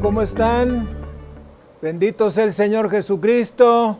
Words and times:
¿cómo 0.00 0.22
están? 0.22 0.88
Bendito 1.82 2.30
sea 2.30 2.44
el 2.44 2.52
Señor 2.52 2.90
Jesucristo. 2.90 3.98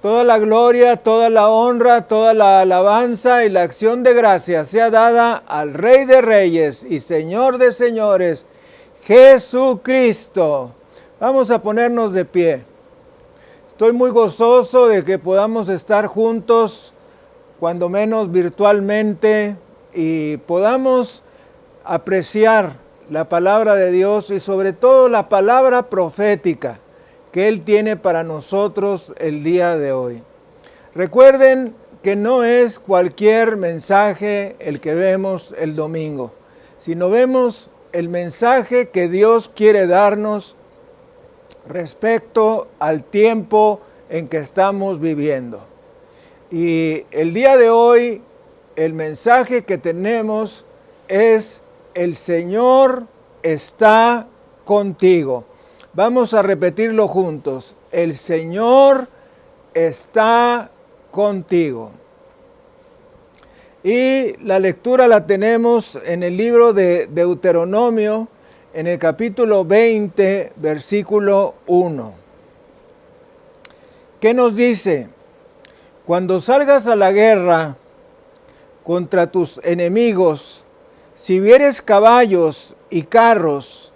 Toda 0.00 0.22
la 0.22 0.38
gloria, 0.38 0.96
toda 0.96 1.28
la 1.28 1.48
honra, 1.48 2.06
toda 2.06 2.34
la 2.34 2.60
alabanza 2.60 3.44
y 3.44 3.50
la 3.50 3.62
acción 3.62 4.02
de 4.02 4.14
gracia 4.14 4.64
sea 4.64 4.90
dada 4.90 5.36
al 5.36 5.74
Rey 5.74 6.04
de 6.04 6.20
Reyes 6.20 6.84
y 6.88 7.00
Señor 7.00 7.58
de 7.58 7.72
Señores, 7.72 8.46
Jesucristo. 9.04 10.72
Vamos 11.18 11.50
a 11.50 11.60
ponernos 11.60 12.12
de 12.12 12.24
pie. 12.24 12.64
Estoy 13.66 13.92
muy 13.92 14.10
gozoso 14.10 14.86
de 14.86 15.04
que 15.04 15.18
podamos 15.18 15.68
estar 15.68 16.06
juntos, 16.06 16.92
cuando 17.58 17.88
menos 17.88 18.30
virtualmente, 18.30 19.56
y 19.92 20.36
podamos 20.36 21.22
apreciar 21.82 22.83
la 23.10 23.28
palabra 23.28 23.74
de 23.74 23.90
Dios 23.90 24.30
y 24.30 24.40
sobre 24.40 24.72
todo 24.72 25.08
la 25.08 25.28
palabra 25.28 25.90
profética 25.90 26.78
que 27.32 27.48
Él 27.48 27.62
tiene 27.62 27.96
para 27.96 28.22
nosotros 28.22 29.12
el 29.18 29.42
día 29.42 29.76
de 29.76 29.92
hoy. 29.92 30.22
Recuerden 30.94 31.74
que 32.02 32.16
no 32.16 32.44
es 32.44 32.78
cualquier 32.78 33.56
mensaje 33.56 34.56
el 34.60 34.80
que 34.80 34.94
vemos 34.94 35.54
el 35.58 35.74
domingo, 35.74 36.32
sino 36.78 37.10
vemos 37.10 37.70
el 37.92 38.08
mensaje 38.08 38.90
que 38.90 39.08
Dios 39.08 39.50
quiere 39.54 39.86
darnos 39.86 40.56
respecto 41.66 42.68
al 42.78 43.04
tiempo 43.04 43.80
en 44.08 44.28
que 44.28 44.36
estamos 44.36 45.00
viviendo. 45.00 45.64
Y 46.50 47.04
el 47.10 47.34
día 47.34 47.56
de 47.56 47.70
hoy 47.70 48.22
el 48.76 48.92
mensaje 48.92 49.64
que 49.64 49.78
tenemos 49.78 50.64
es 51.08 51.63
el 51.94 52.16
Señor 52.16 53.06
está 53.42 54.26
contigo. 54.64 55.44
Vamos 55.92 56.34
a 56.34 56.42
repetirlo 56.42 57.06
juntos. 57.08 57.76
El 57.92 58.16
Señor 58.16 59.08
está 59.72 60.70
contigo. 61.10 61.92
Y 63.84 64.36
la 64.42 64.58
lectura 64.58 65.06
la 65.06 65.26
tenemos 65.26 65.98
en 66.04 66.22
el 66.22 66.36
libro 66.36 66.72
de 66.72 67.06
Deuteronomio, 67.06 68.28
en 68.72 68.86
el 68.86 68.98
capítulo 68.98 69.64
20, 69.64 70.54
versículo 70.56 71.54
1. 71.66 72.14
¿Qué 74.20 74.32
nos 74.32 74.56
dice? 74.56 75.08
Cuando 76.06 76.40
salgas 76.40 76.86
a 76.86 76.96
la 76.96 77.12
guerra 77.12 77.76
contra 78.82 79.30
tus 79.30 79.60
enemigos, 79.62 80.63
si 81.14 81.40
vieres 81.40 81.80
caballos 81.80 82.74
y 82.90 83.02
carros 83.02 83.92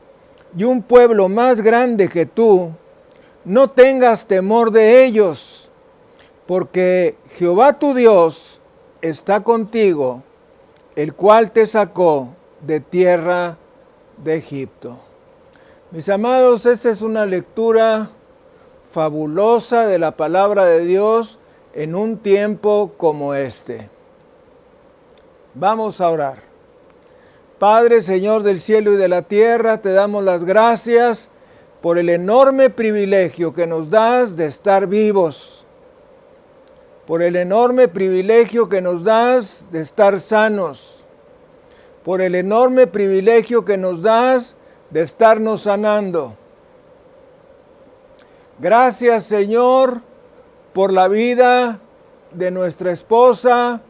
y 0.57 0.65
un 0.65 0.83
pueblo 0.83 1.29
más 1.29 1.61
grande 1.61 2.09
que 2.09 2.27
tú, 2.27 2.73
no 3.45 3.71
tengas 3.71 4.27
temor 4.27 4.71
de 4.71 5.05
ellos, 5.05 5.71
porque 6.47 7.17
Jehová 7.33 7.79
tu 7.79 7.95
Dios 7.95 8.61
está 9.03 9.43
contigo, 9.43 10.23
el 10.97 11.15
cual 11.15 11.51
te 11.51 11.67
sacó 11.67 12.29
de 12.61 12.81
tierra 12.81 13.57
de 14.17 14.37
Egipto. 14.37 14.99
Mis 15.91 16.09
amados, 16.09 16.67
esta 16.67 16.91
es 16.91 17.03
una 17.03 17.25
lectura 17.25 18.11
fabulosa 18.91 19.87
de 19.87 19.99
la 19.99 20.17
palabra 20.17 20.65
de 20.65 20.85
Dios 20.85 21.39
en 21.73 21.95
un 21.95 22.19
tiempo 22.19 22.93
como 22.97 23.35
este. 23.35 23.89
Vamos 25.55 26.01
a 26.01 26.11
orar. 26.11 26.48
Padre, 27.59 28.03
Señor 28.03 28.45
del 28.45 28.61
cielo 28.61 28.93
y 28.93 28.97
de 28.97 29.09
la 29.09 29.23
tierra, 29.23 29.83
te 29.83 29.93
damos 29.93 30.23
las 30.23 30.45
gracias 30.45 31.31
por 31.83 31.99
el 31.99 32.09
enorme 32.09 32.71
privilegio 32.71 33.53
que 33.53 33.67
nos 33.67 33.91
das 33.91 34.37
de 34.37 34.47
estar 34.47 34.87
vivos, 34.87 35.67
por 37.05 37.21
el 37.21 37.35
enorme 37.35 37.89
privilegio 37.89 38.69
que 38.69 38.81
nos 38.81 39.03
das 39.03 39.67
de 39.73 39.81
estar 39.81 40.21
sanos, 40.21 41.05
por 42.05 42.21
el 42.21 42.37
enorme 42.37 42.87
privilegio 42.87 43.65
que 43.65 43.77
nos 43.77 44.03
das 44.03 44.55
de 44.91 45.03
estarnos 45.03 45.63
sanando. 45.63 46.37
Gracias 48.61 49.25
Señor 49.25 50.03
por 50.73 50.93
la 50.93 51.09
vida 51.09 51.81
de 52.33 52.53
nuestra 52.53 52.93
esposa, 52.93 53.81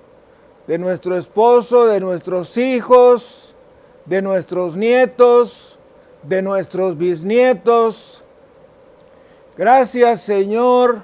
de 0.67 0.79
nuestro 0.79 1.17
esposo, 1.17 1.87
de 1.87 2.01
nuestros 2.01 2.57
hijos, 2.57 3.48
de 4.09 4.23
nuestros 4.23 4.77
nietos, 4.77 5.79
de 6.23 6.41
nuestros 6.41 6.97
bisnietos. 6.97 8.25
Gracias 9.57 10.23
Señor, 10.23 11.03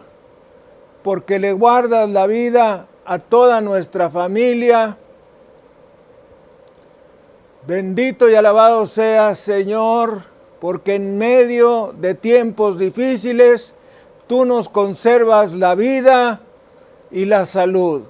porque 1.03 1.39
le 1.39 1.53
guardas 1.53 2.09
la 2.09 2.27
vida 2.27 2.87
a 3.05 3.19
toda 3.19 3.61
nuestra 3.61 4.09
familia. 4.09 4.97
Bendito 7.67 8.29
y 8.29 8.35
alabado 8.35 8.87
sea 8.87 9.35
Señor, 9.35 10.23
porque 10.61 10.95
en 10.95 11.19
medio 11.19 11.95
de 11.99 12.15
tiempos 12.15 12.79
difíciles 12.79 13.75
tú 14.27 14.47
nos 14.47 14.71
conservas 14.71 15.53
la 15.53 15.75
vida 15.75 16.41
y 17.11 17.27
la 17.27 17.45
salud. 17.45 18.03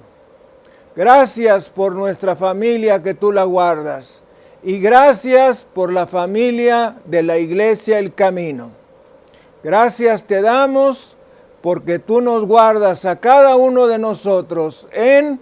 Gracias 0.95 1.69
por 1.69 1.95
nuestra 1.95 2.37
familia 2.37 3.03
que 3.03 3.13
tú 3.13 3.33
la 3.33 3.43
guardas. 3.43 4.21
Y 4.65 4.79
gracias 4.79 5.63
por 5.63 5.93
la 5.93 6.07
familia 6.07 6.95
de 7.05 7.21
la 7.21 7.37
iglesia 7.37 7.99
El 7.99 8.15
Camino. 8.15 8.71
Gracias 9.63 10.25
te 10.25 10.41
damos 10.41 11.15
porque 11.61 11.99
tú 11.99 12.19
nos 12.19 12.47
guardas 12.47 13.05
a 13.05 13.17
cada 13.17 13.57
uno 13.57 13.85
de 13.85 13.99
nosotros 13.99 14.87
en 14.91 15.39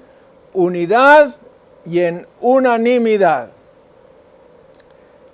unidad 0.52 1.38
y 1.86 2.02
en 2.02 2.28
unanimidad. 2.42 3.52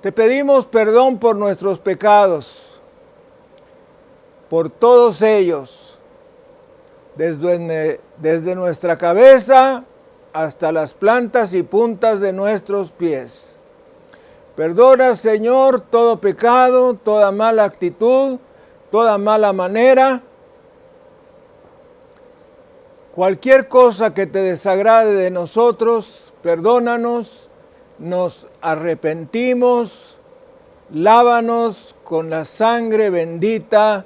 Te 0.01 0.11
pedimos 0.11 0.67
perdón 0.67 1.17
por 1.17 1.35
nuestros 1.35 1.79
pecados, 1.79 2.79
por 4.51 4.69
todos 4.69 5.19
ellos, 5.23 5.97
desde, 7.15 7.99
desde 8.17 8.53
nuestra 8.53 8.99
cabeza 8.99 9.83
hasta 10.31 10.71
las 10.71 10.93
plantas 10.93 11.55
y 11.55 11.63
puntas 11.63 12.19
de 12.19 12.31
nuestros 12.33 12.91
pies. 12.91 13.55
Perdona, 14.59 15.15
Señor, 15.15 15.79
todo 15.79 16.19
pecado, 16.19 16.93
toda 16.93 17.31
mala 17.31 17.63
actitud, 17.63 18.39
toda 18.91 19.17
mala 19.17 19.53
manera, 19.53 20.21
cualquier 23.15 23.69
cosa 23.69 24.13
que 24.13 24.27
te 24.27 24.39
desagrade 24.39 25.13
de 25.13 25.31
nosotros, 25.31 26.33
perdónanos, 26.43 27.49
nos 27.99 28.47
arrepentimos, 28.59 30.19
lávanos 30.91 31.95
con 32.03 32.29
la 32.29 32.43
sangre 32.43 33.09
bendita 33.09 34.03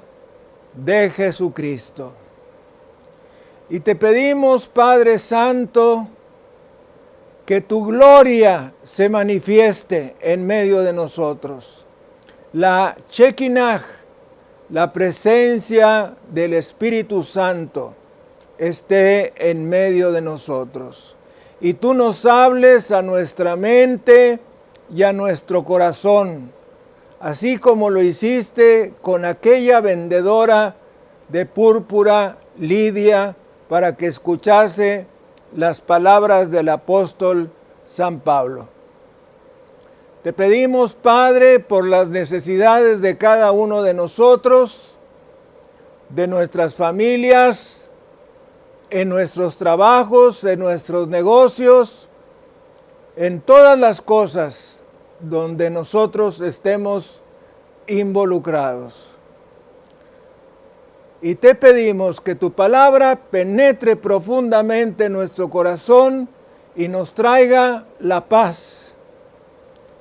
de 0.72 1.10
Jesucristo. 1.10 2.12
Y 3.68 3.80
te 3.80 3.96
pedimos, 3.96 4.68
Padre 4.68 5.18
Santo, 5.18 6.06
que 7.46 7.60
tu 7.60 7.86
gloria 7.86 8.72
se 8.82 9.08
manifieste 9.08 10.16
en 10.20 10.46
medio 10.46 10.82
de 10.82 10.92
nosotros. 10.92 11.84
La 12.52 12.96
Shekinah, 13.10 13.82
la 14.70 14.92
presencia 14.92 16.14
del 16.30 16.54
Espíritu 16.54 17.22
Santo, 17.22 17.94
esté 18.56 19.50
en 19.50 19.68
medio 19.68 20.10
de 20.12 20.22
nosotros. 20.22 21.16
Y 21.60 21.74
tú 21.74 21.94
nos 21.94 22.24
hables 22.24 22.90
a 22.90 23.02
nuestra 23.02 23.56
mente 23.56 24.38
y 24.94 25.02
a 25.02 25.12
nuestro 25.12 25.64
corazón, 25.64 26.50
así 27.20 27.58
como 27.58 27.90
lo 27.90 28.02
hiciste 28.02 28.92
con 29.02 29.24
aquella 29.24 29.80
vendedora 29.80 30.76
de 31.28 31.46
púrpura, 31.46 32.38
Lidia, 32.58 33.36
para 33.68 33.96
que 33.96 34.06
escuchase 34.06 35.06
las 35.54 35.80
palabras 35.80 36.50
del 36.50 36.68
apóstol 36.68 37.50
San 37.84 38.20
Pablo. 38.20 38.68
Te 40.22 40.32
pedimos, 40.32 40.94
Padre, 40.94 41.60
por 41.60 41.86
las 41.86 42.08
necesidades 42.08 43.02
de 43.02 43.18
cada 43.18 43.52
uno 43.52 43.82
de 43.82 43.94
nosotros, 43.94 44.94
de 46.08 46.26
nuestras 46.26 46.74
familias, 46.74 47.90
en 48.90 49.08
nuestros 49.08 49.56
trabajos, 49.56 50.42
en 50.44 50.60
nuestros 50.60 51.08
negocios, 51.08 52.08
en 53.16 53.40
todas 53.40 53.78
las 53.78 54.00
cosas 54.00 54.80
donde 55.20 55.70
nosotros 55.70 56.40
estemos 56.40 57.20
involucrados. 57.86 59.13
Y 61.24 61.36
te 61.36 61.54
pedimos 61.54 62.20
que 62.20 62.34
tu 62.34 62.52
palabra 62.52 63.16
penetre 63.16 63.96
profundamente 63.96 65.06
en 65.06 65.14
nuestro 65.14 65.48
corazón 65.48 66.28
y 66.76 66.86
nos 66.86 67.14
traiga 67.14 67.86
la 67.98 68.26
paz 68.26 68.94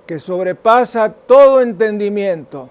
que 0.06 0.20
sobrepasa 0.20 1.14
todo 1.14 1.62
entendimiento 1.62 2.70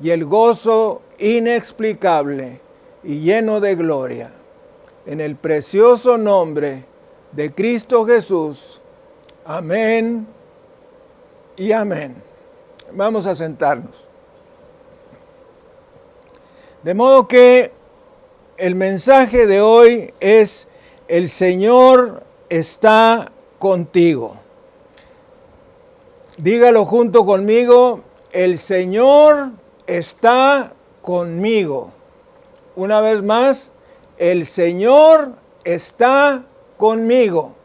y 0.00 0.10
el 0.10 0.24
gozo 0.24 1.00
inexplicable 1.16 2.60
y 3.04 3.20
lleno 3.20 3.60
de 3.60 3.76
gloria. 3.76 4.32
En 5.06 5.20
el 5.20 5.36
precioso 5.36 6.18
nombre 6.18 6.84
de 7.30 7.54
Cristo 7.54 8.04
Jesús. 8.04 8.80
Amén 9.44 10.26
y 11.54 11.70
amén. 11.70 12.16
Vamos 12.94 13.28
a 13.28 13.36
sentarnos. 13.36 13.94
De 16.82 16.94
modo 16.94 17.28
que 17.28 17.80
el 18.62 18.76
mensaje 18.76 19.48
de 19.48 19.60
hoy 19.60 20.14
es, 20.20 20.68
el 21.08 21.28
Señor 21.28 22.22
está 22.48 23.32
contigo. 23.58 24.36
Dígalo 26.38 26.84
junto 26.84 27.24
conmigo, 27.24 28.02
el 28.30 28.58
Señor 28.58 29.50
está 29.88 30.74
conmigo. 31.00 31.90
Una 32.76 33.00
vez 33.00 33.20
más, 33.24 33.72
el 34.16 34.46
Señor 34.46 35.32
está 35.64 36.44
conmigo. 36.76 37.56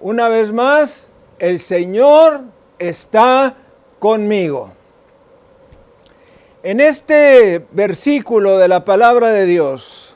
Una 0.00 0.30
vez 0.30 0.54
más, 0.54 1.10
el 1.38 1.60
Señor 1.60 2.40
está 2.78 3.58
conmigo. 3.98 4.72
En 6.62 6.80
este 6.80 7.66
versículo 7.72 8.56
de 8.56 8.68
la 8.68 8.86
palabra 8.86 9.28
de 9.28 9.44
Dios, 9.44 10.13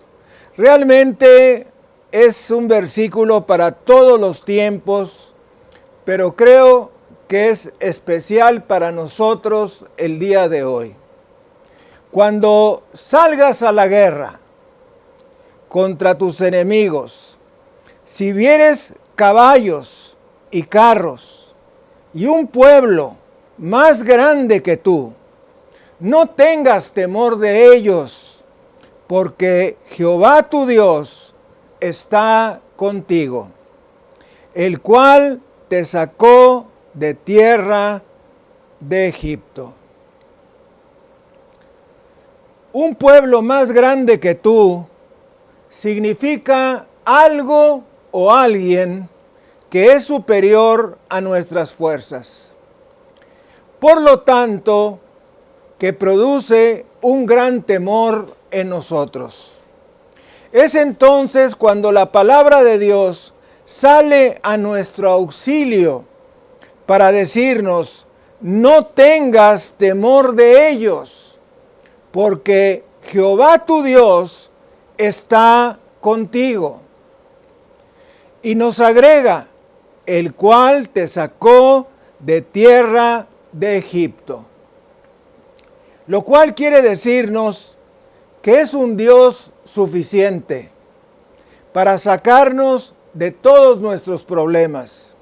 realmente 0.58 1.68
es 2.10 2.50
un 2.50 2.66
versículo 2.66 3.46
para 3.46 3.70
todos 3.70 4.20
los 4.20 4.44
tiempos, 4.44 5.32
pero 6.04 6.34
creo 6.34 6.90
que 7.28 7.50
es 7.50 7.72
especial 7.78 8.64
para 8.64 8.90
nosotros 8.90 9.86
el 9.96 10.18
día 10.18 10.48
de 10.48 10.64
hoy. 10.64 10.96
Cuando 12.10 12.82
salgas 12.92 13.62
a 13.62 13.70
la 13.70 13.86
guerra 13.86 14.40
contra 15.68 16.16
tus 16.16 16.40
enemigos, 16.40 17.38
si 18.04 18.32
vieres 18.32 18.94
caballos 19.14 20.16
y 20.50 20.64
carros 20.64 21.54
y 22.12 22.26
un 22.26 22.48
pueblo 22.48 23.14
más 23.58 24.02
grande 24.02 24.60
que 24.62 24.76
tú, 24.76 25.12
no 26.00 26.26
tengas 26.26 26.92
temor 26.92 27.38
de 27.38 27.74
ellos, 27.76 28.37
porque 29.08 29.78
Jehová 29.86 30.44
tu 30.44 30.66
Dios 30.66 31.34
está 31.80 32.60
contigo, 32.76 33.48
el 34.54 34.80
cual 34.80 35.40
te 35.68 35.84
sacó 35.84 36.66
de 36.92 37.14
tierra 37.14 38.02
de 38.78 39.08
Egipto. 39.08 39.72
Un 42.72 42.94
pueblo 42.94 43.40
más 43.40 43.72
grande 43.72 44.20
que 44.20 44.34
tú 44.34 44.86
significa 45.70 46.86
algo 47.04 47.82
o 48.10 48.32
alguien 48.32 49.08
que 49.70 49.94
es 49.94 50.04
superior 50.04 50.98
a 51.08 51.22
nuestras 51.22 51.72
fuerzas. 51.72 52.50
Por 53.80 54.02
lo 54.02 54.20
tanto, 54.20 55.00
que 55.78 55.92
produce 55.92 56.84
un 57.00 57.24
gran 57.24 57.62
temor 57.62 58.37
en 58.50 58.68
nosotros. 58.68 59.58
Es 60.52 60.74
entonces 60.74 61.54
cuando 61.54 61.92
la 61.92 62.10
palabra 62.10 62.62
de 62.62 62.78
Dios 62.78 63.34
sale 63.64 64.40
a 64.42 64.56
nuestro 64.56 65.10
auxilio 65.10 66.06
para 66.86 67.12
decirnos, 67.12 68.06
no 68.40 68.86
tengas 68.86 69.74
temor 69.76 70.34
de 70.34 70.70
ellos, 70.70 71.38
porque 72.12 72.84
Jehová 73.02 73.64
tu 73.66 73.82
Dios 73.82 74.50
está 74.96 75.78
contigo. 76.00 76.80
Y 78.42 78.54
nos 78.54 78.80
agrega, 78.80 79.48
el 80.06 80.34
cual 80.34 80.88
te 80.88 81.08
sacó 81.08 81.88
de 82.18 82.40
tierra 82.40 83.26
de 83.52 83.78
Egipto. 83.78 84.44
Lo 86.06 86.22
cual 86.22 86.54
quiere 86.54 86.80
decirnos 86.82 87.77
que 88.48 88.62
es 88.62 88.72
un 88.72 88.96
Dios 88.96 89.50
suficiente 89.62 90.70
para 91.74 91.98
sacarnos 91.98 92.94
de 93.12 93.30
todos 93.30 93.78
nuestros 93.78 94.24
problemas 94.24 95.14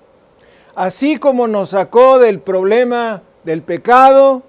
así 0.77 1.17
como 1.17 1.49
nos 1.49 1.71
sacó 1.71 2.21
del 2.21 2.39
problema 2.39 3.25
del 3.43 3.63
pecado, 3.63 4.45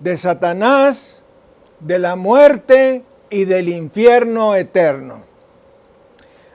de 0.00 0.18
Satanás, 0.18 1.22
de 1.78 1.98
la 1.98 2.14
muerte 2.14 3.04
y 3.30 3.46
del 3.46 3.70
infierno 3.70 4.54
eterno. 4.54 5.22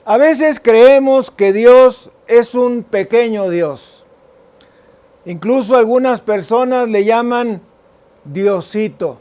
A 0.04 0.18
veces 0.18 0.60
creemos 0.60 1.32
que 1.32 1.52
Dios 1.52 2.12
es 2.28 2.54
un 2.54 2.84
pequeño 2.84 3.50
Dios. 3.50 4.06
Incluso 5.26 5.76
algunas 5.76 6.22
personas 6.22 6.90
le 6.90 7.06
llaman 7.06 7.62
Diosito, 8.24 9.20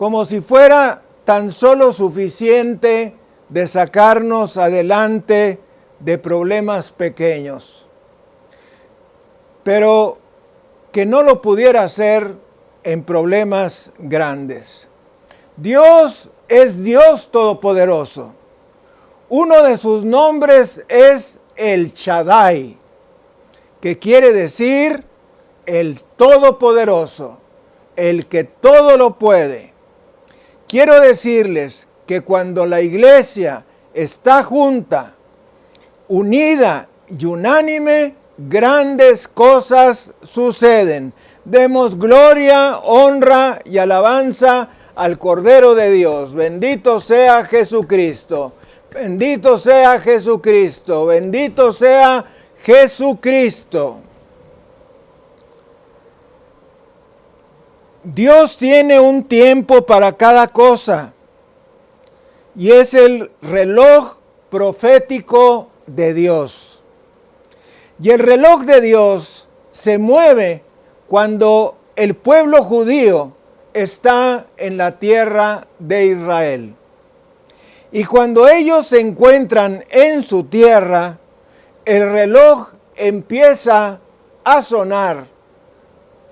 como 0.00 0.24
si 0.24 0.40
fuera 0.40 1.02
tan 1.26 1.52
solo 1.52 1.92
suficiente 1.92 3.14
de 3.50 3.66
sacarnos 3.66 4.56
adelante 4.56 5.60
de 5.98 6.16
problemas 6.16 6.90
pequeños 6.90 7.86
pero 9.62 10.16
que 10.90 11.04
no 11.04 11.22
lo 11.22 11.42
pudiera 11.42 11.82
hacer 11.82 12.34
en 12.82 13.04
problemas 13.04 13.92
grandes. 13.98 14.88
Dios 15.58 16.30
es 16.48 16.82
Dios 16.82 17.30
Todopoderoso. 17.30 18.32
Uno 19.28 19.62
de 19.62 19.76
sus 19.76 20.02
nombres 20.02 20.82
es 20.88 21.40
el 21.56 21.92
Shaddai, 21.92 22.78
que 23.82 23.98
quiere 23.98 24.32
decir 24.32 25.04
el 25.66 26.00
Todopoderoso, 26.16 27.36
el 27.96 28.24
que 28.28 28.44
todo 28.44 28.96
lo 28.96 29.18
puede. 29.18 29.78
Quiero 30.70 31.00
decirles 31.00 31.88
que 32.06 32.20
cuando 32.20 32.64
la 32.64 32.80
iglesia 32.80 33.64
está 33.92 34.44
junta, 34.44 35.14
unida 36.06 36.88
y 37.08 37.24
unánime, 37.24 38.14
grandes 38.38 39.26
cosas 39.26 40.14
suceden. 40.22 41.12
Demos 41.44 41.98
gloria, 41.98 42.78
honra 42.84 43.58
y 43.64 43.78
alabanza 43.78 44.68
al 44.94 45.18
Cordero 45.18 45.74
de 45.74 45.90
Dios. 45.90 46.34
Bendito 46.34 47.00
sea 47.00 47.44
Jesucristo. 47.44 48.52
Bendito 48.94 49.58
sea 49.58 49.98
Jesucristo. 49.98 51.06
Bendito 51.06 51.72
sea 51.72 52.24
Jesucristo. 52.62 54.02
Dios 58.02 58.56
tiene 58.56 58.98
un 58.98 59.24
tiempo 59.24 59.84
para 59.84 60.12
cada 60.16 60.48
cosa 60.48 61.12
y 62.56 62.70
es 62.70 62.94
el 62.94 63.30
reloj 63.42 64.16
profético 64.48 65.68
de 65.86 66.14
Dios. 66.14 66.82
Y 68.02 68.10
el 68.10 68.18
reloj 68.18 68.62
de 68.62 68.80
Dios 68.80 69.48
se 69.70 69.98
mueve 69.98 70.64
cuando 71.06 71.76
el 71.94 72.14
pueblo 72.14 72.64
judío 72.64 73.34
está 73.74 74.46
en 74.56 74.78
la 74.78 74.98
tierra 74.98 75.66
de 75.78 76.06
Israel. 76.06 76.74
Y 77.92 78.04
cuando 78.04 78.48
ellos 78.48 78.86
se 78.86 79.00
encuentran 79.00 79.84
en 79.90 80.22
su 80.22 80.44
tierra, 80.44 81.18
el 81.84 82.10
reloj 82.10 82.70
empieza 82.96 84.00
a 84.44 84.62
sonar. 84.62 85.26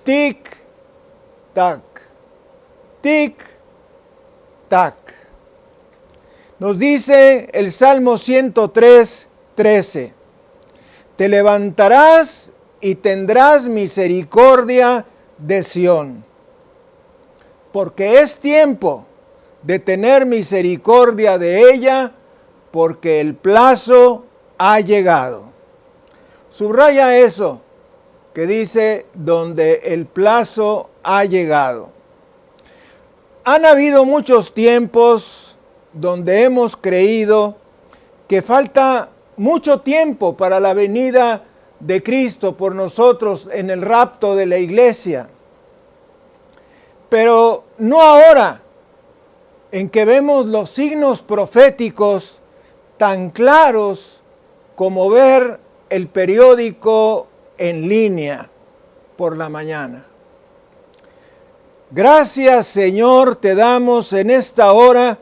Tic, 0.03 0.58
tac, 1.53 1.81
tic, 3.01 3.43
tac. 4.67 4.95
Nos 6.59 6.77
dice 6.77 7.49
el 7.53 7.71
Salmo 7.71 8.17
103, 8.17 9.29
13 9.55 10.19
te 11.19 11.27
levantarás 11.27 12.49
y 12.79 12.95
tendrás 12.95 13.67
misericordia 13.67 15.05
de 15.37 15.63
Sión. 15.63 16.23
Porque 17.73 18.21
es 18.21 18.37
tiempo 18.37 19.05
de 19.61 19.79
tener 19.79 20.25
misericordia 20.25 21.37
de 21.37 21.73
ella, 21.73 22.13
porque 22.71 23.19
el 23.19 23.35
plazo 23.35 24.23
ha 24.57 24.79
llegado. 24.79 25.51
Subraya 26.49 27.17
eso 27.17 27.59
que 28.33 28.47
dice 28.47 29.05
donde 29.13 29.81
el 29.83 30.05
plazo 30.05 30.88
ha 31.03 31.25
llegado. 31.25 31.91
Han 33.43 33.65
habido 33.65 34.05
muchos 34.05 34.53
tiempos 34.53 35.57
donde 35.93 36.43
hemos 36.43 36.77
creído 36.77 37.55
que 38.27 38.41
falta 38.41 39.09
mucho 39.37 39.81
tiempo 39.81 40.37
para 40.37 40.59
la 40.59 40.73
venida 40.73 41.43
de 41.79 42.03
Cristo 42.03 42.55
por 42.55 42.75
nosotros 42.75 43.49
en 43.51 43.69
el 43.69 43.81
rapto 43.81 44.35
de 44.35 44.45
la 44.45 44.57
iglesia. 44.57 45.29
Pero 47.07 47.63
no 47.77 48.01
ahora, 48.01 48.61
en 49.71 49.89
que 49.89 50.05
vemos 50.05 50.45
los 50.45 50.69
signos 50.69 51.21
proféticos 51.21 52.41
tan 52.97 53.29
claros 53.29 54.21
como 54.75 55.09
ver 55.09 55.59
el 55.89 56.07
periódico 56.07 57.27
en 57.57 57.87
línea 57.87 58.49
por 59.17 59.37
la 59.37 59.49
mañana. 59.49 60.08
Gracias 61.91 62.67
Señor 62.67 63.35
te 63.35 63.55
damos 63.55 64.13
en 64.13 64.29
esta 64.29 64.73
hora 64.73 65.17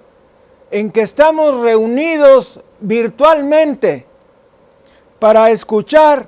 en 0.70 0.92
que 0.92 1.02
estamos 1.02 1.62
reunidos 1.62 2.60
virtualmente 2.82 4.06
para 5.18 5.50
escuchar 5.50 6.28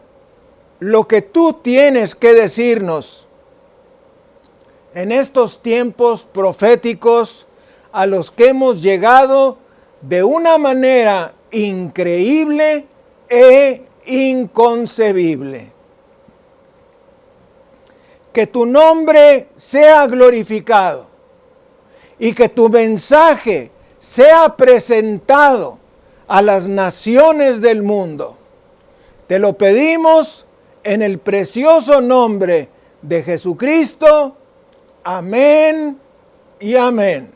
lo 0.79 1.05
que 1.05 1.21
tú 1.21 1.59
tienes 1.61 2.15
que 2.15 2.33
decirnos 2.33 3.27
en 4.95 5.11
estos 5.11 5.61
tiempos 5.61 6.23
proféticos 6.23 7.45
a 7.91 8.05
los 8.05 8.31
que 8.31 8.47
hemos 8.47 8.81
llegado 8.81 9.57
de 9.99 10.23
una 10.23 10.57
manera 10.57 11.33
increíble 11.51 12.85
e 13.27 13.83
inconcebible. 14.05 15.78
Que 18.39 18.47
tu 18.47 18.65
nombre 18.65 19.49
sea 19.57 20.07
glorificado 20.07 21.07
y 22.17 22.31
que 22.31 22.47
tu 22.47 22.69
mensaje 22.69 23.69
sea 23.99 24.55
presentado 24.55 25.77
a 26.25 26.41
las 26.41 26.65
naciones 26.65 27.59
del 27.59 27.83
mundo. 27.83 28.37
Te 29.27 29.39
lo 29.39 29.57
pedimos 29.57 30.45
en 30.85 31.01
el 31.01 31.19
precioso 31.19 31.99
nombre 31.99 32.69
de 33.01 33.23
Jesucristo. 33.23 34.37
Amén 35.03 35.99
y 36.61 36.77
amén. 36.77 37.29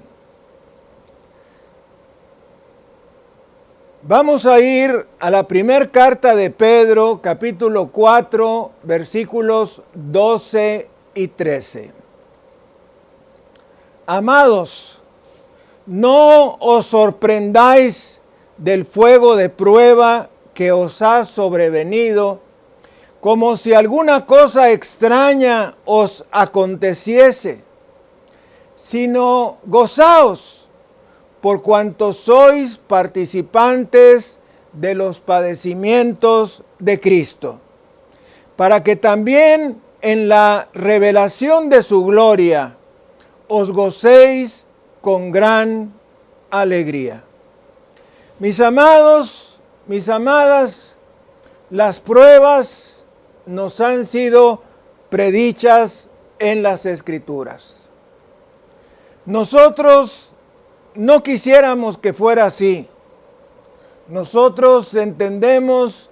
Vamos 4.03 4.45
a 4.45 4.57
ir 4.61 5.05
a 5.19 5.29
la 5.29 5.45
primera 5.49 5.85
carta 5.85 6.33
de 6.33 6.49
Pedro, 6.49 7.19
capítulo 7.21 7.87
4, 7.87 8.71
versículos 8.83 9.81
12 9.93 10.92
y 11.13 11.27
13. 11.27 11.91
Amados, 14.05 15.01
no 15.85 16.57
os 16.59 16.87
sorprendáis 16.87 18.21
del 18.57 18.85
fuego 18.85 19.35
de 19.35 19.49
prueba 19.49 20.29
que 20.53 20.71
os 20.71 21.01
ha 21.01 21.25
sobrevenido, 21.25 22.39
como 23.19 23.55
si 23.55 23.73
alguna 23.73 24.25
cosa 24.25 24.71
extraña 24.71 25.75
os 25.85 26.25
aconteciese, 26.31 27.61
sino 28.75 29.57
gozaos 29.65 30.67
por 31.41 31.61
cuanto 31.61 32.13
sois 32.13 32.77
participantes 32.77 34.39
de 34.71 34.95
los 34.95 35.19
padecimientos 35.19 36.63
de 36.79 36.99
Cristo, 36.99 37.59
para 38.55 38.83
que 38.83 38.95
también 38.95 39.82
en 40.03 40.27
la 40.27 40.67
revelación 40.73 41.69
de 41.69 41.81
su 41.81 42.05
gloria 42.05 42.75
os 43.47 43.71
gocéis 43.71 44.67
con 44.99 45.31
gran 45.31 45.93
alegría. 46.51 47.23
Mis 48.37 48.59
amados, 48.59 49.61
mis 49.87 50.09
amadas, 50.09 50.97
las 51.69 52.01
pruebas 52.01 53.05
nos 53.45 53.79
han 53.79 54.05
sido 54.05 54.61
predichas 55.09 56.09
en 56.37 56.63
las 56.63 56.85
escrituras. 56.85 57.87
Nosotros 59.25 60.33
no 60.95 61.23
quisiéramos 61.23 61.97
que 61.97 62.11
fuera 62.11 62.45
así. 62.45 62.89
Nosotros 64.09 64.93
entendemos 64.95 66.09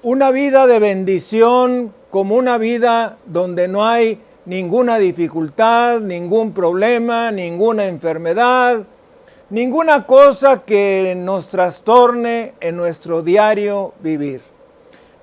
una 0.00 0.30
vida 0.30 0.68
de 0.68 0.78
bendición 0.78 1.92
como 2.14 2.36
una 2.36 2.58
vida 2.58 3.16
donde 3.26 3.66
no 3.66 3.84
hay 3.84 4.20
ninguna 4.44 4.98
dificultad, 4.98 5.98
ningún 5.98 6.52
problema, 6.52 7.32
ninguna 7.32 7.86
enfermedad, 7.86 8.84
ninguna 9.50 10.06
cosa 10.06 10.62
que 10.62 11.14
nos 11.16 11.48
trastorne 11.48 12.54
en 12.60 12.76
nuestro 12.76 13.20
diario 13.20 13.94
vivir. 13.98 14.42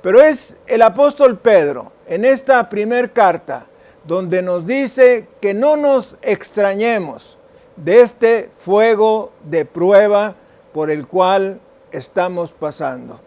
Pero 0.02 0.22
es 0.22 0.58
el 0.68 0.82
apóstol 0.82 1.38
Pedro 1.38 1.94
en 2.08 2.26
esta 2.26 2.68
primer 2.68 3.14
carta 3.14 3.68
donde 4.04 4.42
nos 4.42 4.68
dice 4.68 5.30
que 5.40 5.54
no 5.54 5.78
nos 5.78 6.18
extrañemos 6.22 7.38
de 7.78 8.02
este 8.02 8.50
fuego 8.60 9.32
de 9.46 9.64
prueba 9.64 10.36
por 10.74 10.92
el 10.92 11.08
cual 11.08 11.58
estamos 11.94 12.52
pasando. 12.52 13.18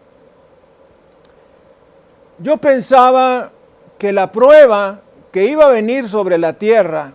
Yo 2.37 2.57
pensaba 2.57 3.53
que 4.05 4.13
la 4.13 4.31
prueba 4.31 5.01
que 5.31 5.45
iba 5.45 5.65
a 5.65 5.69
venir 5.69 6.07
sobre 6.07 6.37
la 6.37 6.53
tierra 6.53 7.13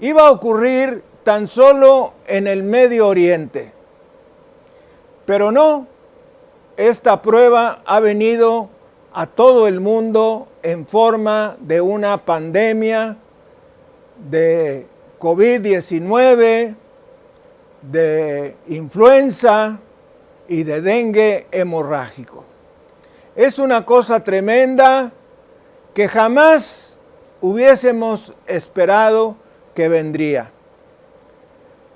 iba 0.00 0.22
a 0.26 0.30
ocurrir 0.30 1.02
tan 1.22 1.46
solo 1.46 2.14
en 2.26 2.46
el 2.46 2.62
Medio 2.62 3.08
Oriente. 3.08 3.72
Pero 5.26 5.52
no, 5.52 5.86
esta 6.78 7.20
prueba 7.20 7.82
ha 7.84 8.00
venido 8.00 8.70
a 9.12 9.26
todo 9.26 9.68
el 9.68 9.80
mundo 9.80 10.48
en 10.62 10.86
forma 10.86 11.58
de 11.60 11.82
una 11.82 12.16
pandemia, 12.16 13.18
de 14.30 14.86
COVID-19, 15.20 16.74
de 17.82 18.56
influenza 18.68 19.78
y 20.48 20.62
de 20.62 20.80
dengue 20.80 21.48
hemorrágico. 21.50 22.46
Es 23.36 23.58
una 23.58 23.84
cosa 23.84 24.24
tremenda 24.24 25.12
que 25.94 26.08
jamás 26.08 26.98
hubiésemos 27.40 28.34
esperado 28.46 29.36
que 29.74 29.88
vendría. 29.88 30.50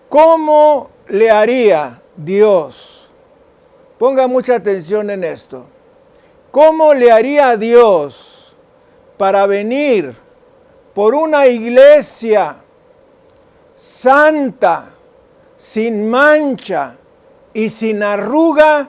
¿Cómo 0.09 0.91
le 1.09 1.31
haría 1.31 2.01
Dios? 2.17 3.11
Ponga 3.99 4.29
mucha 4.29 4.55
atención 4.55 5.11
en 5.11 5.25
esto. 5.25 5.67
¿Cómo 6.51 6.95
le 6.95 7.11
haría 7.11 7.57
Dios 7.57 8.57
para 9.19 9.47
venir 9.47 10.15
por 10.95 11.15
una 11.15 11.47
iglesia 11.47 12.57
santa, 13.75 14.91
sin 15.57 16.09
mancha 16.09 16.97
y 17.53 17.71
sin 17.71 18.03
arruga 18.03 18.89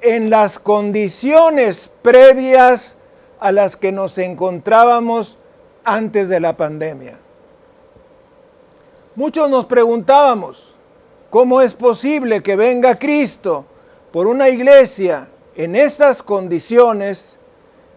en 0.00 0.30
las 0.30 0.58
condiciones 0.58 1.90
previas 2.02 2.98
a 3.40 3.52
las 3.52 3.74
que 3.74 3.90
nos 3.90 4.18
encontrábamos 4.18 5.38
antes 5.84 6.28
de 6.28 6.40
la 6.40 6.56
pandemia. 6.56 7.18
Muchos 9.16 9.50
nos 9.50 9.64
preguntábamos, 9.64 10.74
¿cómo 11.30 11.60
es 11.60 11.74
posible 11.74 12.42
que 12.42 12.54
venga 12.54 12.98
Cristo 12.98 13.64
por 14.12 14.26
una 14.26 14.48
iglesia 14.48 15.28
en 15.56 15.74
estas 15.74 16.22
condiciones 16.22 17.38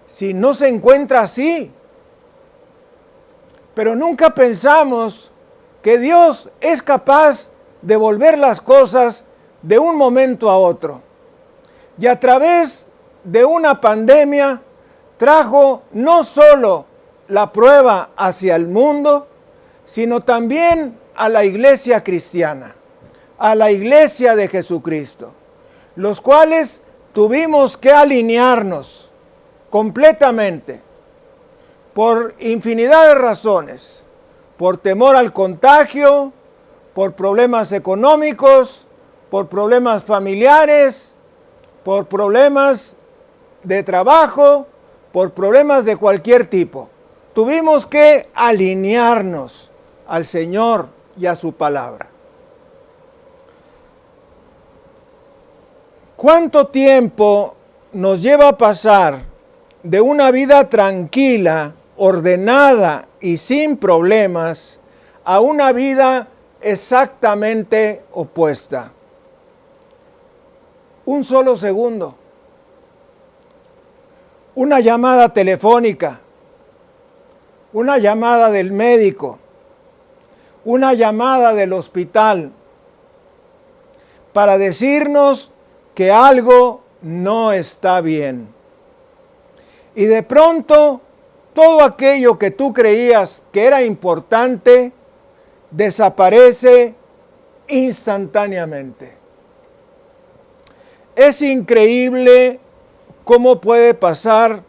si 0.06 0.34
no 0.34 0.54
se 0.54 0.70
encuentra 0.70 1.22
así? 1.22 1.72
Pero 3.76 3.96
nunca 3.96 4.34
pensamos 4.34 5.32
que 5.82 5.98
Dios 5.98 6.50
es 6.62 6.82
capaz 6.82 7.52
de 7.82 7.96
volver 7.96 8.38
las 8.38 8.62
cosas 8.62 9.26
de 9.62 9.78
un 9.78 9.98
momento 9.98 10.50
a 10.50 10.58
otro. 10.58 11.02
Y 12.00 12.08
a 12.08 12.20
través 12.20 12.88
de 13.24 13.46
una 13.46 13.80
pandemia 13.80 14.62
trajo 15.18 15.84
no 15.92 16.24
solo 16.24 16.86
la 17.28 17.52
prueba 17.52 18.10
hacia 18.16 18.56
el 18.56 18.68
mundo, 18.68 19.28
sino 19.86 20.22
también 20.22 20.98
a 21.16 21.30
la 21.30 21.44
iglesia 21.44 22.04
cristiana, 22.04 22.76
a 23.38 23.56
la 23.56 23.72
iglesia 23.72 24.36
de 24.36 24.48
Jesucristo, 24.48 25.34
los 25.96 26.22
cuales 26.22 26.82
tuvimos 27.14 27.78
que 27.78 27.92
alinearnos 27.92 29.12
completamente 29.70 30.82
por 31.94 32.36
infinidad 32.40 33.08
de 33.08 33.16
razones 33.16 34.04
por 34.58 34.78
temor 34.78 35.16
al 35.16 35.34
contagio, 35.34 36.32
por 36.94 37.14
problemas 37.14 37.72
económicos, 37.72 38.88
por 39.30 39.48
problemas 39.48 40.04
familiares, 40.04 41.16
por 41.84 42.06
problemas 42.06 42.96
de 43.64 43.84
trabajo, 43.84 44.68
por 45.14 45.32
problemas 45.32 45.86
de 45.86 45.96
cualquier 45.96 46.48
tipo. 46.48 46.90
Tuvimos 47.34 47.86
que 47.86 48.30
alinearnos 48.34 49.72
al 50.06 50.26
Señor 50.26 50.90
y 51.18 51.26
a 51.26 51.36
su 51.36 51.54
palabra. 51.54 52.10
¿Cuánto 56.18 56.68
tiempo 56.68 57.56
nos 57.94 58.22
lleva 58.22 58.50
a 58.50 58.58
pasar 58.58 59.20
de 59.84 60.02
una 60.02 60.32
vida 60.32 60.70
tranquila, 60.70 61.76
ordenada 61.98 63.08
y 63.22 63.38
sin 63.38 63.78
problemas 63.78 64.80
a 65.24 65.40
una 65.40 65.72
vida 65.72 66.28
exactamente 66.62 68.04
opuesta. 68.14 68.92
Un 71.06 71.24
solo 71.24 71.58
segundo. 71.58 72.16
Una 74.56 74.80
llamada 74.80 75.30
telefónica. 75.30 76.20
Una 77.74 77.98
llamada 77.98 78.52
del 78.52 78.72
médico. 78.72 79.40
Una 80.64 80.94
llamada 80.94 81.54
del 81.54 81.74
hospital. 81.74 82.52
Para 84.32 84.58
decirnos 84.58 85.52
que 85.96 86.12
algo 86.12 86.82
no 87.02 87.52
está 87.52 88.02
bien. 88.02 88.48
Y 89.96 90.06
de 90.06 90.24
pronto 90.24 91.02
todo 91.54 91.84
aquello 91.84 92.38
que 92.38 92.52
tú 92.52 92.74
creías 92.74 93.44
que 93.52 93.66
era 93.66 93.84
importante 93.84 94.92
desaparece 95.72 96.96
instantáneamente. 97.68 99.14
Es 101.16 101.42
increíble 101.42 102.60
cómo 103.24 103.62
puede 103.62 103.94
pasar 103.94 104.64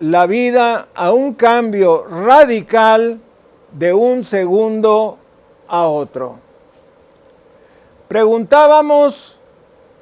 la 0.00 0.26
vida 0.26 0.88
a 0.94 1.12
un 1.12 1.34
cambio 1.34 2.04
radical 2.04 3.20
de 3.72 3.94
un 3.94 4.24
segundo 4.24 5.18
a 5.68 5.86
otro. 5.86 6.38
Preguntábamos 8.08 9.40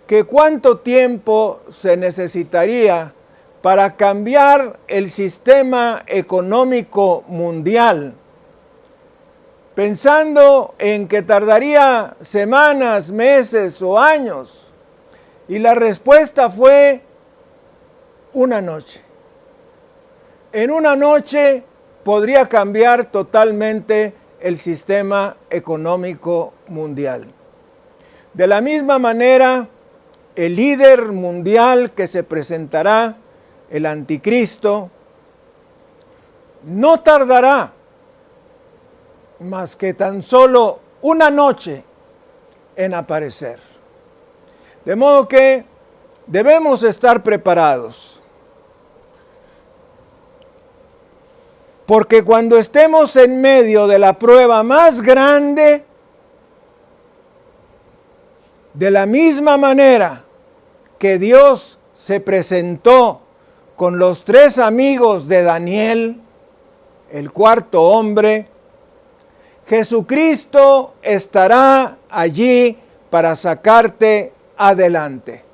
que 0.06 0.24
cuánto 0.24 0.78
tiempo 0.78 1.60
se 1.70 1.96
necesitaría 1.96 3.14
para 3.62 3.96
cambiar 3.96 4.78
el 4.88 5.08
sistema 5.08 6.02
económico 6.06 7.24
mundial, 7.28 8.12
pensando 9.74 10.74
en 10.78 11.06
que 11.06 11.22
tardaría 11.22 12.16
semanas, 12.20 13.10
meses 13.12 13.80
o 13.80 13.98
años. 13.98 14.70
Y 15.48 15.60
la 15.60 15.74
respuesta 15.74 16.50
fue 16.50 17.02
una 18.34 18.60
noche. 18.60 19.00
En 20.52 20.70
una 20.70 20.96
noche 20.96 21.62
podría 22.04 22.48
cambiar 22.48 23.06
totalmente 23.06 24.14
el 24.40 24.58
sistema 24.58 25.36
económico 25.50 26.52
mundial. 26.68 27.26
De 28.34 28.46
la 28.46 28.60
misma 28.60 28.98
manera, 28.98 29.68
el 30.34 30.56
líder 30.56 31.12
mundial 31.12 31.92
que 31.92 32.06
se 32.06 32.24
presentará 32.24 33.16
el 33.70 33.86
anticristo, 33.86 34.90
no 36.64 37.00
tardará 37.00 37.72
más 39.40 39.76
que 39.76 39.94
tan 39.94 40.22
solo 40.22 40.78
una 41.02 41.30
noche 41.30 41.84
en 42.76 42.94
aparecer. 42.94 43.58
De 44.84 44.96
modo 44.96 45.28
que 45.28 45.64
debemos 46.26 46.82
estar 46.82 47.22
preparados. 47.22 48.21
Porque 51.86 52.22
cuando 52.22 52.58
estemos 52.58 53.16
en 53.16 53.40
medio 53.40 53.86
de 53.86 53.98
la 53.98 54.18
prueba 54.18 54.62
más 54.62 55.00
grande, 55.00 55.84
de 58.74 58.90
la 58.90 59.06
misma 59.06 59.56
manera 59.56 60.24
que 60.98 61.18
Dios 61.18 61.78
se 61.94 62.20
presentó 62.20 63.20
con 63.76 63.98
los 63.98 64.24
tres 64.24 64.58
amigos 64.58 65.28
de 65.28 65.42
Daniel, 65.42 66.20
el 67.10 67.32
cuarto 67.32 67.82
hombre, 67.82 68.48
Jesucristo 69.66 70.94
estará 71.02 71.98
allí 72.08 72.78
para 73.10 73.36
sacarte 73.36 74.32
adelante. 74.56 75.44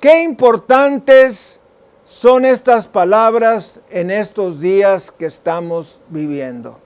Qué 0.00 0.22
importantes 0.22 1.60
son 2.14 2.44
estas 2.44 2.86
palabras 2.86 3.80
en 3.90 4.08
estos 4.08 4.60
días 4.60 5.10
que 5.10 5.26
estamos 5.26 6.00
viviendo. 6.08 6.78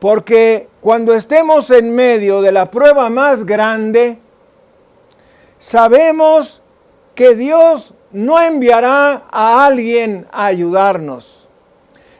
Porque 0.00 0.68
cuando 0.80 1.14
estemos 1.14 1.70
en 1.70 1.94
medio 1.94 2.42
de 2.42 2.50
la 2.50 2.72
prueba 2.72 3.08
más 3.08 3.46
grande, 3.46 4.18
sabemos 5.58 6.60
que 7.14 7.36
Dios 7.36 7.94
no 8.10 8.42
enviará 8.42 9.28
a 9.30 9.64
alguien 9.64 10.26
a 10.32 10.46
ayudarnos, 10.46 11.48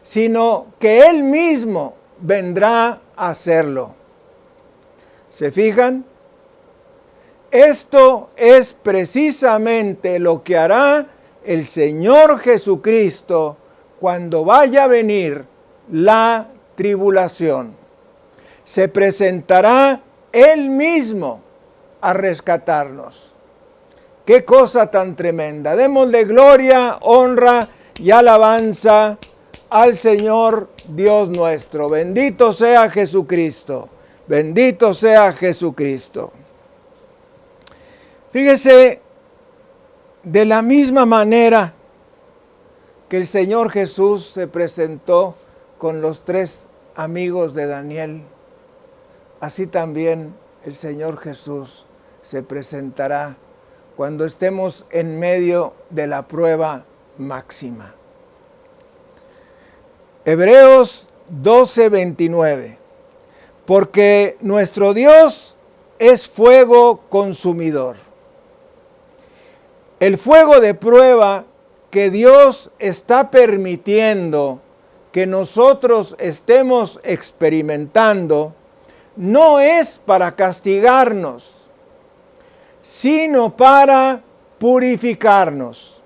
sino 0.00 0.66
que 0.78 1.08
Él 1.08 1.24
mismo 1.24 1.96
vendrá 2.20 3.00
a 3.16 3.30
hacerlo. 3.30 3.96
¿Se 5.28 5.50
fijan? 5.50 6.04
Esto 7.50 8.30
es 8.36 8.74
precisamente 8.74 10.20
lo 10.20 10.44
que 10.44 10.56
hará 10.56 11.08
el 11.44 11.64
Señor 11.64 12.38
Jesucristo 12.38 13.56
cuando 13.98 14.44
vaya 14.44 14.84
a 14.84 14.88
venir 14.88 15.44
la 15.90 16.48
tribulación. 16.74 17.74
Se 18.64 18.88
presentará 18.88 20.00
Él 20.32 20.70
mismo 20.70 21.40
a 22.00 22.12
rescatarnos. 22.12 23.32
Qué 24.24 24.44
cosa 24.44 24.90
tan 24.90 25.16
tremenda. 25.16 25.74
Démosle 25.76 26.24
gloria, 26.24 26.96
honra 27.02 27.60
y 27.98 28.10
alabanza 28.10 29.18
al 29.68 29.96
Señor 29.96 30.68
Dios 30.88 31.28
nuestro. 31.30 31.88
Bendito 31.88 32.52
sea 32.52 32.88
Jesucristo. 32.90 33.88
Bendito 34.26 34.94
sea 34.94 35.32
Jesucristo. 35.32 36.32
Fíjese, 38.30 39.00
de 40.22 40.44
la 40.44 40.62
misma 40.62 41.06
manera 41.06 41.74
que 43.08 43.16
el 43.16 43.26
Señor 43.26 43.70
Jesús 43.70 44.26
se 44.26 44.46
presentó 44.46 45.34
con 45.78 46.00
los 46.00 46.24
tres 46.24 46.66
amigos 46.94 47.54
de 47.54 47.66
Daniel, 47.66 48.22
así 49.40 49.66
también 49.66 50.34
el 50.64 50.74
Señor 50.74 51.18
Jesús 51.18 51.86
se 52.22 52.42
presentará 52.42 53.36
cuando 53.96 54.24
estemos 54.24 54.86
en 54.90 55.18
medio 55.18 55.74
de 55.90 56.06
la 56.06 56.26
prueba 56.28 56.84
máxima. 57.18 57.94
Hebreos 60.24 61.08
12:29. 61.30 62.76
Porque 63.66 64.36
nuestro 64.40 64.94
Dios 64.94 65.56
es 65.98 66.28
fuego 66.28 67.02
consumidor. 67.08 67.96
El 70.00 70.16
fuego 70.16 70.60
de 70.60 70.72
prueba 70.72 71.44
que 71.90 72.08
Dios 72.08 72.70
está 72.78 73.30
permitiendo 73.30 74.62
que 75.12 75.26
nosotros 75.26 76.16
estemos 76.18 76.98
experimentando 77.04 78.54
no 79.16 79.60
es 79.60 79.98
para 79.98 80.34
castigarnos, 80.34 81.68
sino 82.80 83.54
para 83.54 84.22
purificarnos. 84.58 86.02